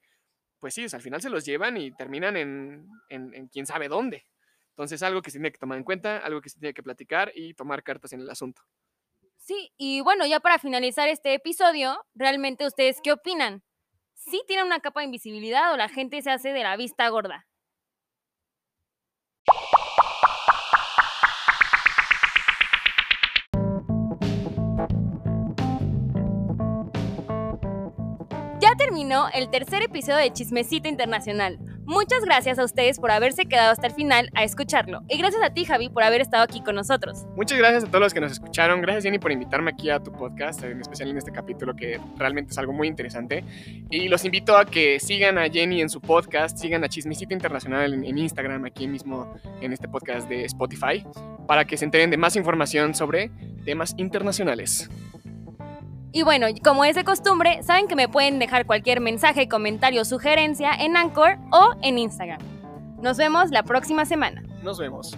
pues 0.59 0.73
sí, 0.73 0.85
al 0.91 1.01
final 1.01 1.21
se 1.21 1.29
los 1.29 1.45
llevan 1.45 1.75
y 1.75 1.91
terminan 1.91 2.37
en, 2.37 2.87
en, 3.09 3.47
quién 3.49 3.65
sabe 3.65 3.89
dónde. 3.89 4.25
Entonces, 4.69 5.03
algo 5.03 5.21
que 5.21 5.29
se 5.29 5.39
tiene 5.39 5.51
que 5.51 5.57
tomar 5.57 5.77
en 5.77 5.83
cuenta, 5.83 6.19
algo 6.19 6.39
que 6.39 6.49
se 6.49 6.59
tiene 6.59 6.73
que 6.73 6.81
platicar 6.81 7.33
y 7.35 7.53
tomar 7.53 7.83
cartas 7.83 8.13
en 8.13 8.21
el 8.21 8.29
asunto. 8.29 8.61
Sí, 9.35 9.73
y 9.77 9.99
bueno, 9.99 10.25
ya 10.25 10.39
para 10.39 10.59
finalizar 10.59 11.09
este 11.09 11.33
episodio, 11.33 12.05
realmente 12.15 12.65
ustedes 12.65 12.99
qué 13.03 13.11
opinan? 13.11 13.63
¿Sí 14.13 14.41
tiene 14.47 14.63
una 14.63 14.79
capa 14.79 15.01
de 15.01 15.07
invisibilidad 15.07 15.73
o 15.73 15.77
la 15.77 15.89
gente 15.89 16.21
se 16.21 16.31
hace 16.31 16.53
de 16.53 16.63
la 16.63 16.77
vista 16.77 17.09
gorda? 17.09 17.48
Terminó 28.79 29.27
el 29.33 29.49
tercer 29.49 29.83
episodio 29.83 30.19
de 30.19 30.31
Chismecito 30.31 30.87
Internacional. 30.87 31.59
Muchas 31.83 32.23
gracias 32.23 32.59
a 32.59 32.63
ustedes 32.63 32.97
por 32.97 33.11
haberse 33.11 33.45
quedado 33.45 33.71
hasta 33.71 33.87
el 33.87 33.93
final 33.93 34.29
a 34.35 34.45
escucharlo. 34.45 35.01
Y 35.09 35.17
gracias 35.17 35.43
a 35.43 35.49
ti, 35.49 35.65
Javi, 35.65 35.89
por 35.89 36.01
haber 36.03 36.21
estado 36.21 36.43
aquí 36.43 36.61
con 36.61 36.75
nosotros. 36.75 37.25
Muchas 37.35 37.57
gracias 37.57 37.83
a 37.83 37.87
todos 37.87 37.99
los 37.99 38.13
que 38.13 38.21
nos 38.21 38.31
escucharon. 38.31 38.81
Gracias, 38.81 39.03
Jenny, 39.03 39.19
por 39.19 39.33
invitarme 39.33 39.71
aquí 39.71 39.89
a 39.89 39.99
tu 39.99 40.13
podcast, 40.13 40.63
en 40.63 40.79
especial 40.79 41.09
en 41.09 41.17
este 41.17 41.31
capítulo 41.33 41.75
que 41.75 41.99
realmente 42.15 42.51
es 42.51 42.57
algo 42.57 42.71
muy 42.71 42.87
interesante. 42.87 43.43
Y 43.89 44.07
los 44.07 44.23
invito 44.23 44.55
a 44.55 44.63
que 44.63 45.01
sigan 45.01 45.37
a 45.37 45.49
Jenny 45.49 45.81
en 45.81 45.89
su 45.89 45.99
podcast, 45.99 46.57
sigan 46.57 46.81
a 46.85 46.87
Chismecito 46.87 47.33
Internacional 47.33 47.93
en, 47.93 48.05
en 48.05 48.17
Instagram, 48.17 48.63
aquí 48.63 48.87
mismo 48.87 49.35
en 49.59 49.73
este 49.73 49.89
podcast 49.89 50.29
de 50.29 50.45
Spotify, 50.45 51.05
para 51.47 51.65
que 51.65 51.75
se 51.75 51.83
enteren 51.83 52.11
de 52.11 52.17
más 52.17 52.37
información 52.37 52.95
sobre 52.95 53.29
temas 53.65 53.93
internacionales. 53.97 54.89
Y 56.11 56.23
bueno, 56.23 56.47
como 56.63 56.85
es 56.85 56.95
de 56.95 57.03
costumbre, 57.03 57.61
saben 57.61 57.87
que 57.87 57.95
me 57.95 58.07
pueden 58.07 58.39
dejar 58.39 58.65
cualquier 58.65 58.99
mensaje, 58.99 59.47
comentario 59.47 60.03
sugerencia 60.05 60.71
en 60.73 60.97
Anchor 60.97 61.37
o 61.51 61.75
en 61.81 61.99
Instagram. 61.99 62.39
Nos 63.01 63.17
vemos 63.17 63.51
la 63.51 63.63
próxima 63.63 64.05
semana. 64.05 64.43
Nos 64.63 64.79
vemos. 64.79 65.15